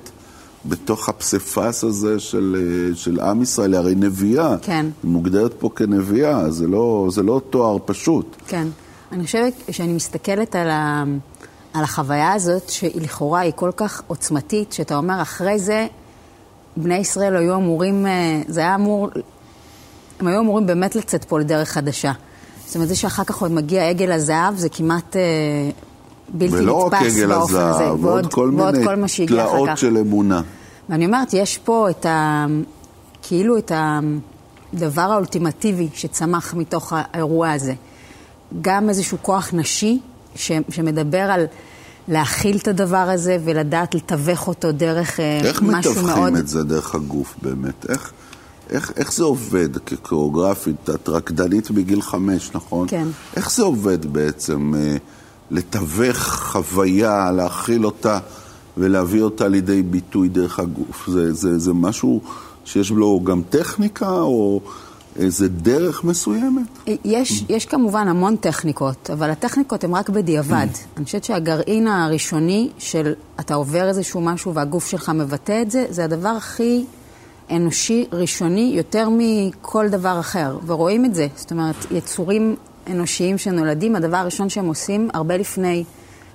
בתוך 0.65 1.09
הפסיפס 1.09 1.83
הזה 1.83 2.19
של, 2.19 2.55
אה, 2.59 2.95
של 2.95 3.19
עם 3.19 3.41
ישראל, 3.41 3.75
הרי 3.75 3.95
נביאה. 3.95 4.55
כן. 4.61 4.85
היא 5.03 5.11
מוגדרת 5.11 5.53
פה 5.59 5.69
כנביאה, 5.75 6.51
זה 6.51 6.67
לא, 6.67 7.07
זה 7.11 7.23
לא 7.23 7.41
תואר 7.49 7.77
פשוט. 7.85 8.35
כן. 8.47 8.67
אני 9.11 9.25
חושבת 9.25 9.53
שאני 9.71 9.93
מסתכלת 9.93 10.55
על, 10.55 10.69
ה, 10.69 11.03
על 11.75 11.83
החוויה 11.83 12.33
הזאת, 12.33 12.69
שהיא 12.69 13.01
לכאורה 13.01 13.39
היא 13.39 13.53
כל 13.55 13.71
כך 13.75 14.01
עוצמתית, 14.07 14.73
שאתה 14.73 14.95
אומר, 14.95 15.21
אחרי 15.21 15.59
זה, 15.59 15.87
בני 16.77 16.97
ישראל 16.97 17.35
היו 17.35 17.55
אמורים, 17.55 18.07
אה, 18.07 18.41
זה 18.47 18.59
היה 18.59 18.75
אמור, 18.75 19.09
הם 20.19 20.27
היו 20.27 20.39
אמורים 20.39 20.67
באמת 20.67 20.95
לצאת 20.95 21.23
פה 21.25 21.39
לדרך 21.39 21.69
חדשה. 21.69 22.11
זאת 22.65 22.75
אומרת, 22.75 22.87
זה 22.87 22.95
שאחר 22.95 23.23
כך 23.23 23.41
עוד 23.41 23.51
מגיע 23.51 23.89
עגל 23.89 24.11
הזהב, 24.11 24.55
זה 24.55 24.69
כמעט 24.69 25.15
אה, 25.15 25.21
בלתי 26.29 26.55
ולא 26.55 26.85
רק 26.85 26.93
נתפס 26.93 27.17
עגל 27.17 27.27
באופן 27.27 27.55
הזה. 27.55 27.69
הזהב, 27.69 28.05
ועוד 28.05 28.33
כל 28.33 28.49
מיני 28.49 28.85
כל 28.85 29.25
תלאות. 29.27 29.69
של 29.75 29.97
אמונה. 29.97 30.41
ואני 30.89 31.05
אומרת, 31.05 31.33
יש 31.33 31.57
פה 31.57 31.89
את 31.89 32.05
ה... 32.05 32.45
כאילו 33.21 33.57
את 33.57 33.71
הדבר 34.73 35.01
האולטימטיבי 35.01 35.89
שצמח 35.93 36.53
מתוך 36.53 36.93
האירוע 36.95 37.51
הזה. 37.51 37.73
גם 38.61 38.89
איזשהו 38.89 39.17
כוח 39.21 39.49
נשי 39.53 39.99
ש... 40.35 40.51
שמדבר 40.69 41.17
על 41.17 41.45
להכיל 42.07 42.57
את 42.57 42.67
הדבר 42.67 42.97
הזה 42.97 43.37
ולדעת 43.43 43.95
לתווך 43.95 44.47
אותו 44.47 44.71
דרך 44.71 45.19
אה, 45.19 45.39
איך 45.43 45.61
משהו 45.61 45.91
מתווכים 45.91 46.19
מאוד... 46.19 46.35
את 46.35 46.47
זה 46.47 46.63
דרך 46.63 46.95
הגוף 46.95 47.35
באמת? 47.41 47.89
איך, 47.89 48.11
איך, 48.69 48.91
איך 48.95 49.13
זה 49.13 49.23
עובד 49.23 49.77
כקוריאוגרפית? 49.77 50.89
את 50.89 51.09
רקדנית 51.09 51.71
בגיל 51.71 52.01
חמש, 52.01 52.51
נכון? 52.53 52.87
כן. 52.87 53.07
איך 53.35 53.51
זה 53.51 53.63
עובד 53.63 54.05
בעצם 54.05 54.73
אה, 54.77 54.95
לתווך 55.51 56.17
חוויה, 56.17 57.31
להכיל 57.31 57.85
אותה 57.85 58.19
ולהביא 58.77 59.21
אותה 59.21 59.47
לידי 59.47 59.83
ביטוי 59.83 60.29
דרך 60.29 60.59
הגוף? 60.59 61.07
זה, 61.07 61.33
זה, 61.33 61.59
זה 61.59 61.73
משהו 61.73 62.21
שיש 62.65 62.91
לו 62.91 63.21
גם 63.23 63.41
טכניקה 63.49 64.11
או 64.11 64.61
איזה 65.19 65.47
דרך 65.47 66.03
מסוימת? 66.03 66.67
יש, 67.05 67.45
יש 67.49 67.65
כמובן 67.65 68.07
המון 68.07 68.35
טכניקות, 68.35 69.09
אבל 69.13 69.29
הטכניקות 69.29 69.83
הן 69.83 69.93
רק 69.93 70.09
בדיעבד. 70.09 70.67
אני 70.97 71.05
חושבת 71.05 71.23
שהגרעין 71.23 71.87
הראשוני 71.87 72.69
של 72.77 73.13
אתה 73.39 73.55
עובר 73.55 73.87
איזשהו 73.87 74.21
משהו 74.21 74.53
והגוף 74.53 74.87
שלך 74.87 75.09
מבטא 75.09 75.61
את 75.61 75.71
זה, 75.71 75.85
זה 75.89 76.03
הדבר 76.03 76.29
הכי 76.29 76.85
אנושי, 77.51 78.05
ראשוני, 78.11 78.71
יותר 78.75 79.09
מכל 79.11 79.89
דבר 79.89 80.19
אחר. 80.19 80.57
ורואים 80.65 81.05
את 81.05 81.15
זה. 81.15 81.27
זאת 81.35 81.51
אומרת, 81.51 81.75
יצורים 81.91 82.55
אנושיים 82.87 83.37
שנולדים, 83.37 83.95
הדבר 83.95 84.17
הראשון 84.17 84.49
שהם 84.49 84.65
עושים, 84.65 85.09
הרבה 85.13 85.37
לפני 85.37 85.83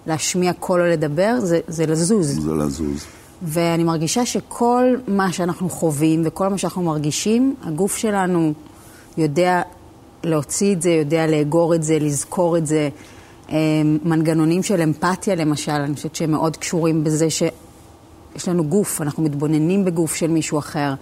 להשמיע 0.07 0.53
קול 0.53 0.81
או 0.81 0.87
לדבר, 0.87 1.35
זה, 1.39 1.61
זה 1.69 1.87
לזוז. 1.87 2.41
זה 2.41 2.55
לזוז. 2.55 3.05
ואני 3.43 3.85
מרגישה 3.85 4.27
שכל 4.27 4.85
מה 5.09 5.33
שאנחנו 5.33 5.69
חווים 5.69 6.23
וכל 6.25 6.49
מה 6.49 6.59
שאנחנו 6.59 6.83
מרגישים, 6.83 7.55
הגוף 7.63 7.97
שלנו 7.97 8.53
יודע 9.17 9.63
להוציא 10.25 10.73
את 10.73 10.83
זה, 10.83 10.91
יודע 10.91 11.27
לאגור 11.27 11.75
את 11.75 11.83
זה, 11.83 11.99
לזכור 11.99 12.57
את 12.57 12.67
זה. 12.67 12.89
אה, 13.51 13.57
מנגנונים 14.05 14.63
של 14.63 14.83
אמפתיה 14.83 15.35
למשל, 15.35 15.73
אני 15.73 15.95
חושבת 15.95 16.17
שהם 16.17 16.31
מאוד 16.31 16.57
קשורים 16.57 17.05
בזה 17.05 17.31
שיש 17.31 18.49
לנו 18.49 18.65
גוף, 18.65 19.01
אנחנו 19.01 19.23
מתבוננים 19.23 19.85
בגוף 19.85 20.15
של 20.15 20.31
מישהו 20.31 20.59
אחר. 20.59 20.95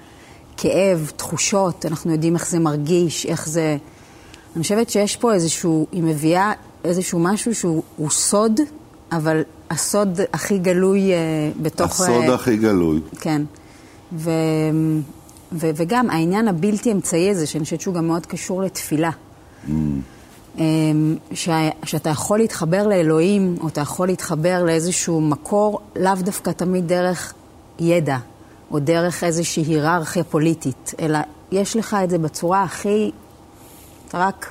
כאב, 0.57 1.12
תחושות, 1.16 1.87
אנחנו 1.87 2.12
יודעים 2.12 2.35
איך 2.35 2.49
זה 2.49 2.59
מרגיש, 2.59 3.27
איך 3.27 3.49
זה... 3.49 3.77
אני 4.57 4.62
חושבת 4.62 4.90
שיש 4.90 5.16
פה 5.16 5.35
איזשהו, 5.35 5.87
היא 5.92 6.03
מביאה 6.03 6.53
איזשהו 6.85 7.18
משהו 7.18 7.55
שהוא 7.55 7.83
הוא 7.97 8.11
סוד, 8.11 8.61
אבל 9.12 9.42
הסוד 9.71 10.21
הכי 10.33 10.59
גלוי 10.59 11.12
אה, 11.12 11.18
בתוך... 11.62 12.01
הסוד 12.01 12.25
אה, 12.29 12.35
הכי 12.35 12.57
גלוי. 12.57 13.01
כן. 13.21 13.42
ו, 14.12 14.31
ו, 15.53 15.71
וגם 15.77 16.11
העניין 16.11 16.49
הבלתי 16.49 16.93
אמצעי 16.93 17.31
הזה, 17.31 17.47
שאני 17.47 17.65
חושבת 17.65 17.81
שהוא 17.81 17.95
גם 17.95 18.07
מאוד 18.07 18.27
קשור 18.27 18.63
לתפילה. 18.63 19.11
אמ, 20.59 21.17
שה, 21.35 21.53
שאתה 21.85 22.11
יכול 22.11 22.39
להתחבר 22.39 22.87
לאלוהים, 22.87 23.57
או 23.61 23.69
אתה 23.69 23.81
יכול 23.81 24.07
להתחבר 24.09 24.63
לאיזשהו 24.65 25.21
מקור, 25.21 25.81
לאו 25.97 26.13
דווקא 26.19 26.51
תמיד 26.51 26.89
דרך 26.89 27.35
ידע, 27.79 28.17
או 28.71 28.79
דרך 28.79 29.25
איזושהי 29.25 29.63
היררכיה 29.63 30.25
פוליטית, 30.25 30.95
אלא 31.01 31.19
יש 31.53 31.77
לך 31.77 31.97
את 32.05 32.11
זה 32.11 32.19
בצורה 32.19 32.63
הכי... 32.63 33.11
אתה 34.09 34.19
רק 34.19 34.51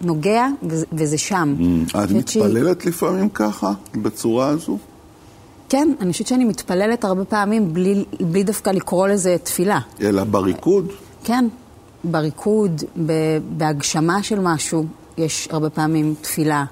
נוגע, 0.00 0.46
וזה, 0.92 1.18
שם. 1.18 1.54
את 1.86 1.92
חושבת 1.92 2.28
שהיא- 2.28 2.44
מתפללת 2.44 2.86
לפעמים 2.86 3.28
ככה, 3.28 3.72
בצורה 3.94 4.48
הזו? 4.48 4.78
כן, 5.70 5.92
אני 6.00 6.12
חושבת 6.12 6.26
שאני 6.26 6.44
מתפללת 6.44 7.04
הרבה 7.04 7.24
פעמים 7.24 7.74
בלי, 7.74 8.04
בלי 8.20 8.42
דווקא 8.42 8.70
לקרוא 8.70 9.08
לזה 9.08 9.36
תפילה. 9.42 9.78
אלא 10.00 10.24
בריקוד? 10.24 10.88
כן, 11.24 11.48
בריקוד, 12.04 12.82
בהגשמה 13.56 14.22
של 14.22 14.40
משהו, 14.40 14.84
יש 15.18 15.48
הרבה 15.50 15.70
פעמים 15.70 16.14
תפילה. 16.20 16.64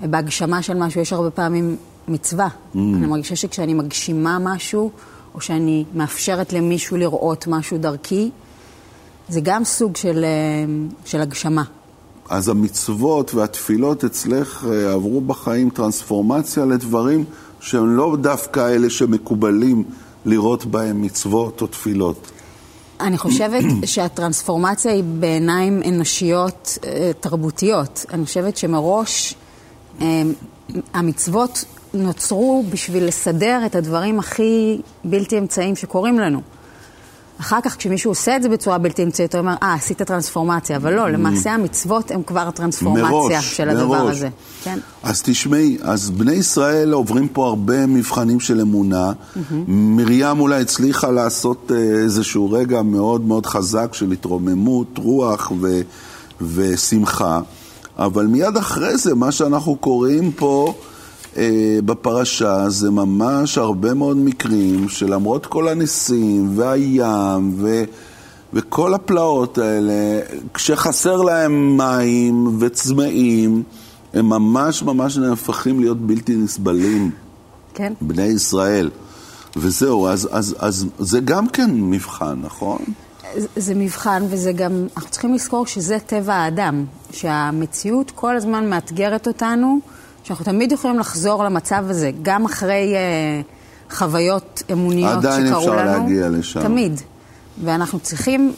בהגשמה 0.00 0.62
של 0.62 0.74
משהו 0.74 1.00
יש 1.00 1.12
הרבה 1.12 1.30
פעמים 1.30 1.76
מצווה. 2.08 2.48
Mm. 2.48 2.78
אני 2.78 3.06
מרגישה 3.06 3.36
שכשאני 3.36 3.74
מגשימה 3.74 4.38
משהו, 4.38 4.90
או 5.34 5.40
שאני 5.40 5.84
מאפשרת 5.94 6.52
למישהו 6.52 6.96
לראות 6.96 7.46
משהו 7.46 7.78
דרכי, 7.78 8.30
זה 9.28 9.40
גם 9.42 9.64
סוג 9.64 9.96
של, 9.96 10.24
אה, 10.24 10.64
של 11.04 11.20
הגשמה. 11.20 11.62
אז 12.28 12.48
המצוות 12.48 13.34
והתפילות 13.34 14.04
אצלך 14.04 14.66
אה, 14.70 14.92
עברו 14.92 15.20
בחיים 15.20 15.70
טרנספורמציה 15.70 16.64
לדברים 16.64 17.24
שהם 17.66 17.96
לא 17.96 18.16
דווקא 18.20 18.60
אלה 18.74 18.90
שמקובלים 18.90 19.84
לראות 20.24 20.64
בהם 20.64 21.02
מצוות 21.02 21.62
או 21.62 21.66
תפילות. 21.66 22.30
אני 23.00 23.18
חושבת 23.18 23.64
שהטרנספורמציה 23.84 24.92
היא 24.92 25.04
בעיניים 25.04 25.82
אנושיות 25.88 26.78
אה, 26.84 27.10
תרבותיות. 27.20 28.04
אני 28.12 28.24
חושבת 28.24 28.56
שמראש 28.56 29.34
אה, 30.00 30.22
המצוות 30.94 31.64
נוצרו 31.94 32.64
בשביל 32.70 33.06
לסדר 33.06 33.60
את 33.66 33.74
הדברים 33.74 34.18
הכי 34.18 34.80
בלתי 35.04 35.38
אמצעיים 35.38 35.76
שקורים 35.76 36.18
לנו. 36.18 36.40
אחר 37.40 37.58
כך 37.64 37.76
כשמישהו 37.76 38.10
עושה 38.10 38.36
את 38.36 38.42
זה 38.42 38.48
בצורה 38.48 38.78
בלתי 38.78 39.02
אמצעית, 39.04 39.34
הוא 39.34 39.40
אומר, 39.40 39.54
אה, 39.62 39.74
עשית 39.74 40.02
טרנספורמציה, 40.02 40.76
אבל 40.76 40.94
לא, 40.94 41.08
למעשה 41.08 41.52
המצוות 41.52 42.10
הן 42.10 42.22
כבר 42.26 42.50
טרנספורמציה 42.50 43.08
מראש, 43.08 43.56
של 43.56 43.68
הדבר 43.68 44.04
מראש. 44.04 44.16
הזה. 44.16 44.28
כן. 44.64 44.78
אז 45.02 45.22
תשמעי, 45.22 45.78
אז 45.82 46.10
בני 46.10 46.32
ישראל 46.32 46.92
עוברים 46.92 47.28
פה 47.28 47.46
הרבה 47.46 47.86
מבחנים 47.86 48.40
של 48.40 48.60
אמונה. 48.60 49.12
מרים 49.68 50.40
אולי 50.40 50.60
הצליחה 50.60 51.10
לעשות 51.10 51.72
אה, 51.74 51.76
איזשהו 51.78 52.50
רגע 52.52 52.82
מאוד 52.82 53.26
מאוד 53.26 53.46
חזק 53.46 53.94
של 53.94 54.12
התרוממות, 54.12 54.98
רוח 54.98 55.52
ו- 55.60 55.80
ושמחה, 56.54 57.40
אבל 57.98 58.26
מיד 58.26 58.56
אחרי 58.56 58.98
זה, 58.98 59.14
מה 59.14 59.32
שאנחנו 59.32 59.76
קוראים 59.76 60.32
פה 60.32 60.74
בפרשה, 61.84 62.68
זה 62.68 62.90
ממש 62.90 63.58
הרבה 63.58 63.94
מאוד 63.94 64.16
מקרים 64.16 64.88
שלמרות 64.88 65.46
כל 65.46 65.68
הניסים 65.68 66.58
והים 66.58 67.54
ו... 67.56 67.84
וכל 68.52 68.94
הפלאות 68.94 69.58
האלה, 69.58 70.20
כשחסר 70.54 71.16
להם 71.22 71.76
מים 71.76 72.56
וצמאים, 72.60 73.62
הם 74.14 74.26
ממש 74.28 74.82
ממש 74.82 75.16
נהפכים 75.16 75.80
להיות 75.80 76.00
בלתי 76.06 76.36
נסבלים, 76.36 77.10
כן. 77.74 77.92
בני 78.00 78.22
ישראל. 78.22 78.90
וזהו, 79.56 80.06
אז, 80.08 80.28
אז, 80.32 80.56
אז 80.58 80.86
זה 80.98 81.20
גם 81.20 81.48
כן 81.48 81.70
מבחן, 81.74 82.38
נכון? 82.42 82.78
זה- 83.36 83.46
זה 83.56 83.74
מבחן, 83.74 84.22
וזה 84.30 84.52
גם, 84.52 84.86
אנחנו 84.96 85.10
צריכים 85.10 85.34
לזכור 85.34 85.66
שזה 85.66 85.98
טבע 86.06 86.34
האדם, 86.34 86.84
שהמציאות 87.12 88.12
כל 88.14 88.36
הזמן 88.36 88.70
מאתגרת 88.70 89.26
אותנו, 89.26 89.78
שאנחנו 90.26 90.44
תמיד 90.44 90.72
יכולים 90.72 90.98
לחזור 90.98 91.44
למצב 91.44 91.84
הזה, 91.88 92.10
גם 92.22 92.44
אחרי 92.44 92.94
אה, 92.94 93.40
חוויות 93.96 94.62
אמוניות 94.72 95.12
עדיין 95.12 95.46
שקרו 95.46 95.58
אפשר 95.60 95.76
לנו. 95.76 95.84
להגיע 96.02 96.28
לשם. 96.28 96.62
תמיד. 96.62 97.00
ואנחנו 97.64 97.98
צריכים, 98.00 98.52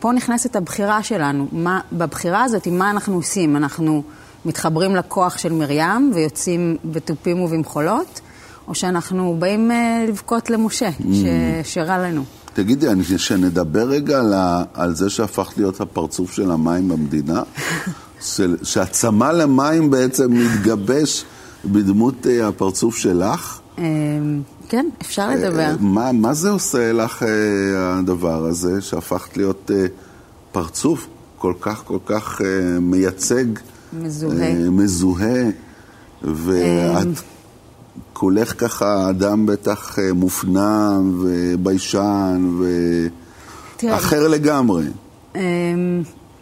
פה 0.00 0.12
נכנסת 0.12 0.56
הבחירה 0.56 1.02
שלנו. 1.02 1.46
מה, 1.52 1.80
בבחירה 1.92 2.42
הזאת, 2.44 2.68
מה 2.68 2.90
אנחנו 2.90 3.14
עושים? 3.14 3.56
אנחנו 3.56 4.02
מתחברים 4.44 4.96
לכוח 4.96 5.38
של 5.38 5.52
מרים 5.52 6.10
ויוצאים 6.14 6.76
בתופים 6.84 7.40
ובמחולות, 7.40 8.20
או 8.68 8.74
שאנחנו 8.74 9.36
באים 9.38 9.70
אה, 9.70 10.04
לבכות 10.08 10.50
למשה, 10.50 10.88
Mm. 10.88 11.02
ש- 11.12 11.74
שרע 11.74 11.98
לנו. 11.98 12.24
תגידי, 12.54 12.88
אני- 12.88 13.04
שנדבר 13.18 13.88
רגע 13.88 14.18
על, 14.18 14.32
ה, 14.32 14.62
על 14.74 14.94
זה 14.94 15.10
שהפך 15.10 15.52
להיות 15.56 15.80
הפרצוף 15.80 16.32
של 16.32 16.50
המים 16.50 16.88
במדינה, 16.88 17.42
של, 18.20 18.56
שהצמא 18.62 19.24
למים 19.24 19.90
בעצם 19.90 20.32
מתגבש 20.32 21.24
בדמות 21.64 22.26
אה, 22.26 22.48
הפרצוף 22.48 22.96
שלך. 22.96 23.60
אה, 23.78 23.84
כן, 24.68 24.86
אפשר 25.02 25.30
לדבר. 25.30 25.60
אה, 25.60 25.74
מה, 25.80 26.12
מה 26.12 26.34
זה 26.34 26.50
עושה 26.50 26.92
לך 26.92 27.22
אה, 27.22 27.28
הדבר 27.98 28.44
הזה, 28.44 28.80
שהפכת 28.80 29.36
להיות 29.36 29.70
פרצוף 30.52 31.06
כל 31.38 31.52
כך 31.60 31.82
כל 31.84 31.98
כך 32.06 32.40
מייצג, 32.80 33.44
מזוהה. 33.92 34.54
מזוהה, 34.70 35.44
ואת 36.22 37.06
כולך 38.12 38.54
ככה 38.58 39.10
אדם 39.10 39.46
בטח 39.46 39.98
מופנם 40.14 41.22
וביישן 41.22 42.50
ואחר 43.82 44.28
לגמרי. 44.28 44.84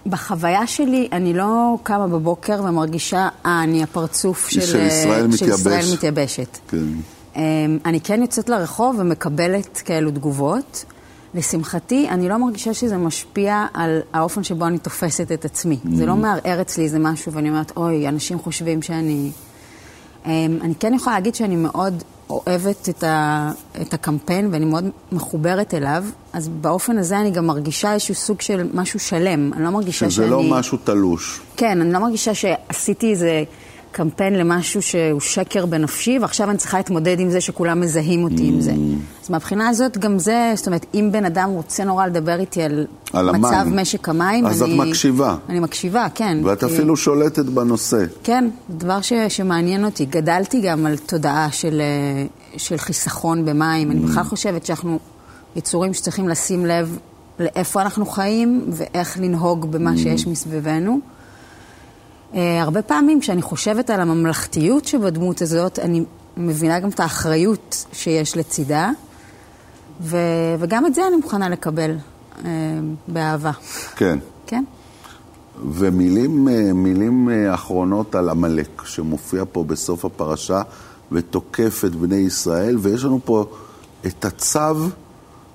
בחוויה 0.07 0.67
שלי, 0.67 1.09
אני 1.13 1.35
לא 1.35 1.77
קמה 1.83 2.07
בבוקר 2.07 2.61
ומרגישה, 2.65 3.29
אה, 3.47 3.63
אני 3.63 3.83
הפרצוף 3.83 4.49
של, 4.49 4.61
של 4.61 4.87
ישראל 4.87 5.27
מתייבש. 5.27 5.39
של 5.39 5.49
ישראל 5.49 5.85
מתייבשת. 5.95 6.59
כן. 6.69 6.79
אמ, 7.37 7.79
אני 7.85 8.01
כן 8.01 8.23
יוצאת 8.23 8.49
לרחוב 8.49 8.97
ומקבלת 8.99 9.83
כאלו 9.85 10.11
תגובות. 10.11 10.85
לשמחתי, 11.35 12.09
אני 12.09 12.29
לא 12.29 12.37
מרגישה 12.37 12.75
שזה 12.75 12.97
משפיע 12.97 13.67
על 13.75 14.01
האופן 14.13 14.43
שבו 14.43 14.67
אני 14.67 14.79
תופסת 14.79 15.33
את 15.33 15.45
עצמי. 15.45 15.79
Mm. 15.85 15.89
זה 15.97 16.07
לא 16.07 16.17
מערער 16.17 16.61
אצלי 16.61 16.85
איזה 16.85 16.99
משהו, 16.99 17.33
ואני 17.33 17.49
אומרת, 17.49 17.73
אוי, 17.77 18.09
אנשים 18.09 18.39
חושבים 18.39 18.83
שאני... 18.83 19.31
אמ, 20.27 20.59
אני 20.63 20.75
כן 20.75 20.95
יכולה 20.95 21.17
להגיד 21.17 21.35
שאני 21.35 21.57
מאוד 21.57 22.03
אוהבת 22.31 22.89
את, 22.89 23.05
ה, 23.05 23.51
את 23.83 23.95
הקמפיין 23.95 24.49
ואני 24.53 24.65
מאוד 24.65 24.85
מחוברת 25.13 25.75
אליו, 25.75 26.05
אז 26.33 26.49
באופן 26.49 26.99
הזה 26.99 27.21
אני 27.21 27.31
גם 27.31 27.47
מרגישה 27.47 27.93
איזשהו 27.93 28.15
סוג 28.15 28.41
של 28.41 28.69
משהו 28.75 29.01
שלם. 29.01 29.53
אני 29.53 29.65
לא 29.65 29.71
מרגישה 29.71 30.11
שזה 30.11 30.23
לא 30.23 30.29
שאני... 30.29 30.43
שזה 30.43 30.53
לא 30.53 30.59
משהו 30.59 30.79
תלוש. 30.85 31.41
כן, 31.57 31.81
אני 31.81 31.93
לא 31.93 31.99
מרגישה 31.99 32.35
שעשיתי 32.35 33.11
איזה... 33.11 33.45
קמפיין 33.97 34.35
למשהו 34.35 34.83
שהוא 34.83 35.21
שקר 35.21 35.67
בנפשי, 35.67 36.19
ועכשיו 36.19 36.51
אני 36.51 36.59
צריכה 36.59 36.77
להתמודד 36.77 37.21
עם 37.21 37.31
זה 37.31 37.41
שכולם 37.41 37.81
מזהים 37.81 38.25
אותי 38.25 38.37
mm. 38.37 38.53
עם 38.53 38.61
זה. 38.61 38.71
Mm. 38.71 39.25
אז 39.25 39.31
מהבחינה 39.31 39.69
הזאת, 39.69 39.99
גם 39.99 40.19
זה, 40.19 40.53
זאת 40.57 40.67
אומרת, 40.67 40.87
אם 40.95 41.09
בן 41.13 41.25
אדם 41.25 41.51
רוצה 41.51 41.85
נורא 41.85 42.07
לדבר 42.07 42.41
איתי 42.41 42.63
על, 42.63 42.87
על 43.13 43.31
מצב 43.31 43.53
המים. 43.53 43.77
משק 43.77 44.09
המים, 44.09 44.47
אז 44.47 44.63
אני... 44.63 44.75
אז 44.75 44.81
את 44.81 44.87
מקשיבה. 44.87 45.37
אני 45.49 45.61
מקשיבה, 45.61 46.07
כן. 46.15 46.39
ואת 46.45 46.65
כי... 46.65 46.67
אפילו 46.67 46.97
שולטת 46.97 47.45
בנושא. 47.45 48.05
כן, 48.23 48.49
דבר 48.71 49.01
ש... 49.01 49.13
שמעניין 49.29 49.85
אותי. 49.85 50.05
גדלתי 50.05 50.61
גם 50.61 50.87
על 50.87 50.97
תודעה 50.97 51.49
של, 51.53 51.81
אה, 51.81 52.27
של 52.57 52.77
חיסכון 52.77 53.45
במים. 53.45 53.89
Mm. 53.89 53.93
אני 53.93 54.01
בכלל 54.01 54.25
חושבת 54.25 54.67
שאנחנו 54.67 54.99
יצורים 55.57 55.95
שצריכים 55.95 56.29
לשים 56.29 56.67
לב 56.67 56.99
לאיפה 57.41 57.83
אנחנו 57.83 58.07
חיים 58.07 58.65
ואיך 58.73 59.19
לנהוג 59.21 59.67
במה 59.73 59.93
mm. 59.93 59.99
שיש 59.99 60.27
מסביבנו. 60.27 61.01
Uh, 62.33 62.37
הרבה 62.61 62.83
פעמים 62.83 63.21
כשאני 63.21 63.43
חושבת 63.43 63.91
על 63.91 64.01
הממלכתיות 64.01 64.85
שבדמות 64.85 65.43
הזאת, 65.43 65.79
אני 65.79 66.05
מבינה 66.37 66.81
גם 66.81 66.89
את 66.89 67.01
האחריות 67.01 67.85
שיש 67.93 68.37
לצידה, 68.37 68.91
ו- 70.01 70.17
וגם 70.59 70.87
את 70.87 70.95
זה 70.95 71.07
אני 71.07 71.17
מוכנה 71.17 71.49
לקבל 71.49 71.97
uh, 71.97 72.43
באהבה. 73.09 73.51
כן. 73.97 74.19
כן. 74.47 74.65
ומילים 75.71 76.49
מילים 76.75 77.29
uh, 77.29 77.55
אחרונות 77.55 78.15
על 78.15 78.29
עמלק, 78.29 78.83
שמופיע 78.85 79.45
פה 79.53 79.65
בסוף 79.65 80.05
הפרשה 80.05 80.63
ותוקף 81.13 81.83
את 81.87 81.95
בני 81.95 82.17
ישראל, 82.17 82.77
ויש 82.81 83.05
לנו 83.05 83.21
פה 83.25 83.45
את 84.07 84.25
הצו 84.25 84.59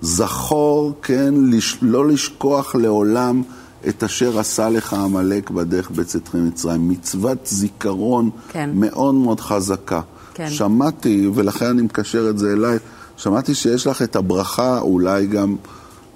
זכור, 0.02 0.94
כן, 1.02 1.34
לש- 1.38 1.78
לא 1.82 2.08
לשכוח 2.08 2.76
לעולם 2.76 3.42
את 3.88 4.04
אשר 4.04 4.40
עשה 4.40 4.70
לך 4.70 4.94
עמלק 4.94 5.50
בדרך 5.50 5.92
בצאתך 5.92 6.36
ממצרים. 6.36 6.90
מצוות 6.90 7.38
זיכרון 7.46 8.30
כן. 8.50 8.70
מאוד 8.74 9.16
מאוד 9.16 9.40
חזקה. 9.40 10.02
כן. 10.34 10.50
שמעתי, 10.50 11.30
ולכן 11.34 11.66
אני 11.66 11.82
מקשר 11.82 12.30
את 12.30 12.38
זה 12.38 12.54
אליי, 12.54 12.78
שמעתי 13.18 13.56
שיש 13.56 13.88
לך 13.88 14.02
את 14.02 14.16
הברכה, 14.16 14.80
אולי 14.80 15.28
גם 15.28 15.56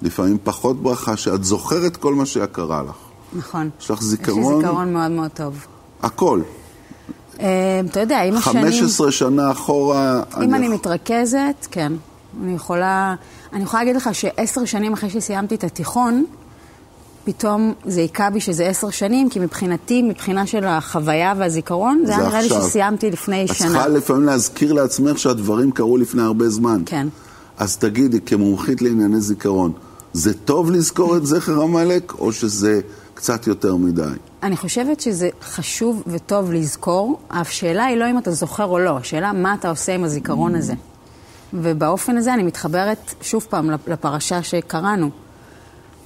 לפעמים 0.02 0.38
פחות 0.44 0.82
ברכה, 0.82 1.16
שאת 1.16 1.44
זוכרת 1.44 1.96
כל 1.96 2.14
מה 2.14 2.26
שקרה 2.26 2.82
לך. 2.82 2.96
נכון. 3.32 3.70
יש 3.80 3.90
לך 3.90 4.02
זיכרון... 4.02 4.42
יש 4.42 4.50
לי 4.50 4.56
זיכרון 4.60 4.92
מאוד 4.92 5.10
מאוד 5.10 5.30
טוב. 5.30 5.66
הכל. 6.02 6.40
אה, 7.40 7.80
אתה 7.90 8.00
יודע, 8.00 8.22
עם 8.22 8.36
השנים... 8.36 8.64
15 8.64 9.12
שנה 9.12 9.50
אחורה... 9.50 10.22
אם 10.42 10.54
אני 10.54 10.68
מתרכזת, 10.68 11.66
כן. 11.70 11.92
אני 12.42 12.54
יכולה... 12.54 13.14
אני 13.52 13.62
יכולה 13.62 13.82
להגיד 13.82 13.96
לך 13.96 14.10
שעשר 14.12 14.64
שנים 14.64 14.92
אחרי 14.92 15.10
שסיימתי 15.10 15.54
את 15.54 15.64
התיכון, 15.64 16.24
פתאום 17.26 17.72
זה 17.84 18.00
היכה 18.00 18.30
בי 18.30 18.40
שזה 18.40 18.66
עשר 18.66 18.90
שנים, 18.90 19.30
כי 19.30 19.38
מבחינתי, 19.38 20.02
מבחינה 20.02 20.46
של 20.46 20.64
החוויה 20.64 21.34
והזיכרון, 21.38 22.02
זה 22.06 22.16
היה 22.16 22.28
נראה 22.28 22.42
לי 22.42 22.48
שסיימתי 22.48 23.10
לפני 23.10 23.44
את 23.44 23.54
שנה. 23.54 23.68
את 23.68 23.72
צריכה 23.72 23.88
לפעמים 23.88 24.24
להזכיר 24.24 24.72
לעצמך 24.72 25.18
שהדברים 25.18 25.70
קרו 25.70 25.96
לפני 25.96 26.22
הרבה 26.22 26.48
זמן. 26.48 26.82
כן. 26.86 27.08
אז 27.58 27.76
תגידי, 27.76 28.20
כמומחית 28.20 28.82
לענייני 28.82 29.20
זיכרון, 29.20 29.72
זה 30.12 30.34
טוב 30.34 30.70
לזכור 30.70 31.16
את 31.16 31.26
זכר 31.26 31.62
עמלק, 31.62 32.12
או 32.18 32.32
שזה 32.32 32.80
קצת 33.14 33.46
יותר 33.46 33.76
מדי? 33.76 34.02
אני 34.42 34.56
חושבת 34.56 35.00
שזה 35.00 35.28
חשוב 35.42 36.02
וטוב 36.06 36.52
לזכור. 36.52 37.18
השאלה 37.30 37.84
היא 37.84 37.96
לא 37.96 38.10
אם 38.10 38.18
אתה 38.18 38.30
זוכר 38.30 38.64
או 38.64 38.78
לא, 38.78 38.96
השאלה 38.96 39.32
מה 39.32 39.54
אתה 39.54 39.70
עושה 39.70 39.94
עם 39.94 40.04
הזיכרון 40.04 40.54
הזה. 40.54 40.74
ובאופן 41.52 42.16
הזה 42.16 42.34
אני 42.34 42.42
מתחברת 42.42 43.14
שוב 43.20 43.46
פעם 43.50 43.70
לפרשה 43.86 44.42
שקראנו. 44.42 45.10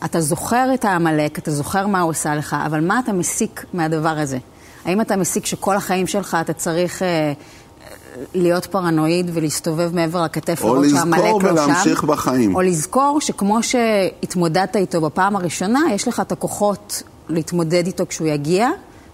אתה 0.05 0.21
זוכר 0.21 0.75
את 0.75 0.85
העמלק, 0.85 1.39
אתה 1.39 1.51
זוכר 1.51 1.87
מה 1.87 2.01
הוא 2.01 2.11
עושה 2.11 2.35
לך, 2.35 2.57
אבל 2.67 2.81
מה 2.81 2.99
אתה 2.99 3.13
מסיק 3.13 3.65
מהדבר 3.73 4.19
הזה? 4.19 4.39
האם 4.85 5.01
אתה 5.01 5.17
מסיק 5.17 5.47
שכל 5.47 5.77
החיים 5.77 6.07
שלך 6.07 6.37
אתה 6.41 6.53
צריך 6.53 7.03
אה, 7.03 7.33
להיות 8.35 8.67
פרנואיד 8.67 9.31
ולהסתובב 9.35 9.95
מעבר 9.95 10.25
לכתף 10.25 10.65
לראות 10.65 10.87
שהעמלק 10.91 11.21
לא 11.21 11.25
שם? 11.25 11.35
או 11.35 11.39
לזכור 11.39 11.53
ולהמשיך 11.53 12.05
בחיים. 12.05 12.55
או 12.55 12.61
לזכור 12.61 13.21
שכמו 13.21 13.63
שהתמודדת 13.63 14.77
איתו 14.77 15.01
בפעם 15.01 15.37
הראשונה, 15.37 15.81
יש 15.95 16.09
לך 16.09 16.21
את 16.21 16.33
הכוחות 16.33 17.03
להתמודד 17.29 17.87
איתו 17.87 18.05
כשהוא 18.09 18.29
יגיע, 18.29 18.69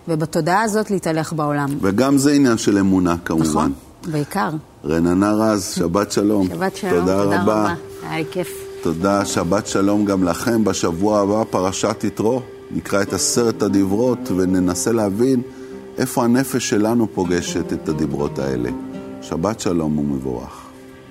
ובתודעה 0.09 0.63
הזאת 0.63 0.91
להתהלך 0.91 1.33
בעולם. 1.33 1.69
וגם 1.81 2.19
זה 2.19 2.33
עניין 2.33 2.59
של 2.59 2.79
אמונה 2.79 3.15
כמובן. 3.25 3.47
נכון, 3.47 3.73
בעיקר. 4.07 4.51
רננה 4.85 5.33
רז, 5.33 5.75
שבת 5.77 6.13
שלום. 6.13 6.49
שבת 6.49 6.77
שלום, 6.77 6.93
תודה, 6.93 7.23
תודה 7.23 7.23
רבה. 7.23 7.43
רבה. 7.43 7.75
היה 8.03 8.19
לי 8.19 8.25
כיף. 8.31 8.66
תודה, 8.87 9.25
שבת 9.25 9.67
שלום 9.67 10.05
גם 10.05 10.25
לכם. 10.25 10.65
בשבוע 10.65 11.21
הבא 11.21 11.45
פרשת 11.51 12.05
יתרו, 12.05 12.43
נקרא 12.71 13.03
את 13.03 13.13
עשרת 13.13 13.63
הדיברות 13.63 14.19
וננסה 14.37 14.93
להבין 14.93 15.43
איפה 15.99 16.25
הנפש 16.25 16.69
שלנו 16.69 17.07
פוגשת 17.15 17.73
את 17.73 17.89
הדיברות 17.89 18.39
האלה. 18.39 18.71
שבת 19.23 19.61
שלום 19.61 19.99
ומבורך. 19.99 20.67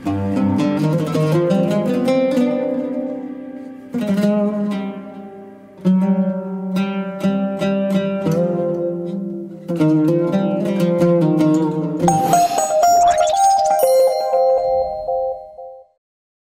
thank 0.06 1.16
you 1.16 1.25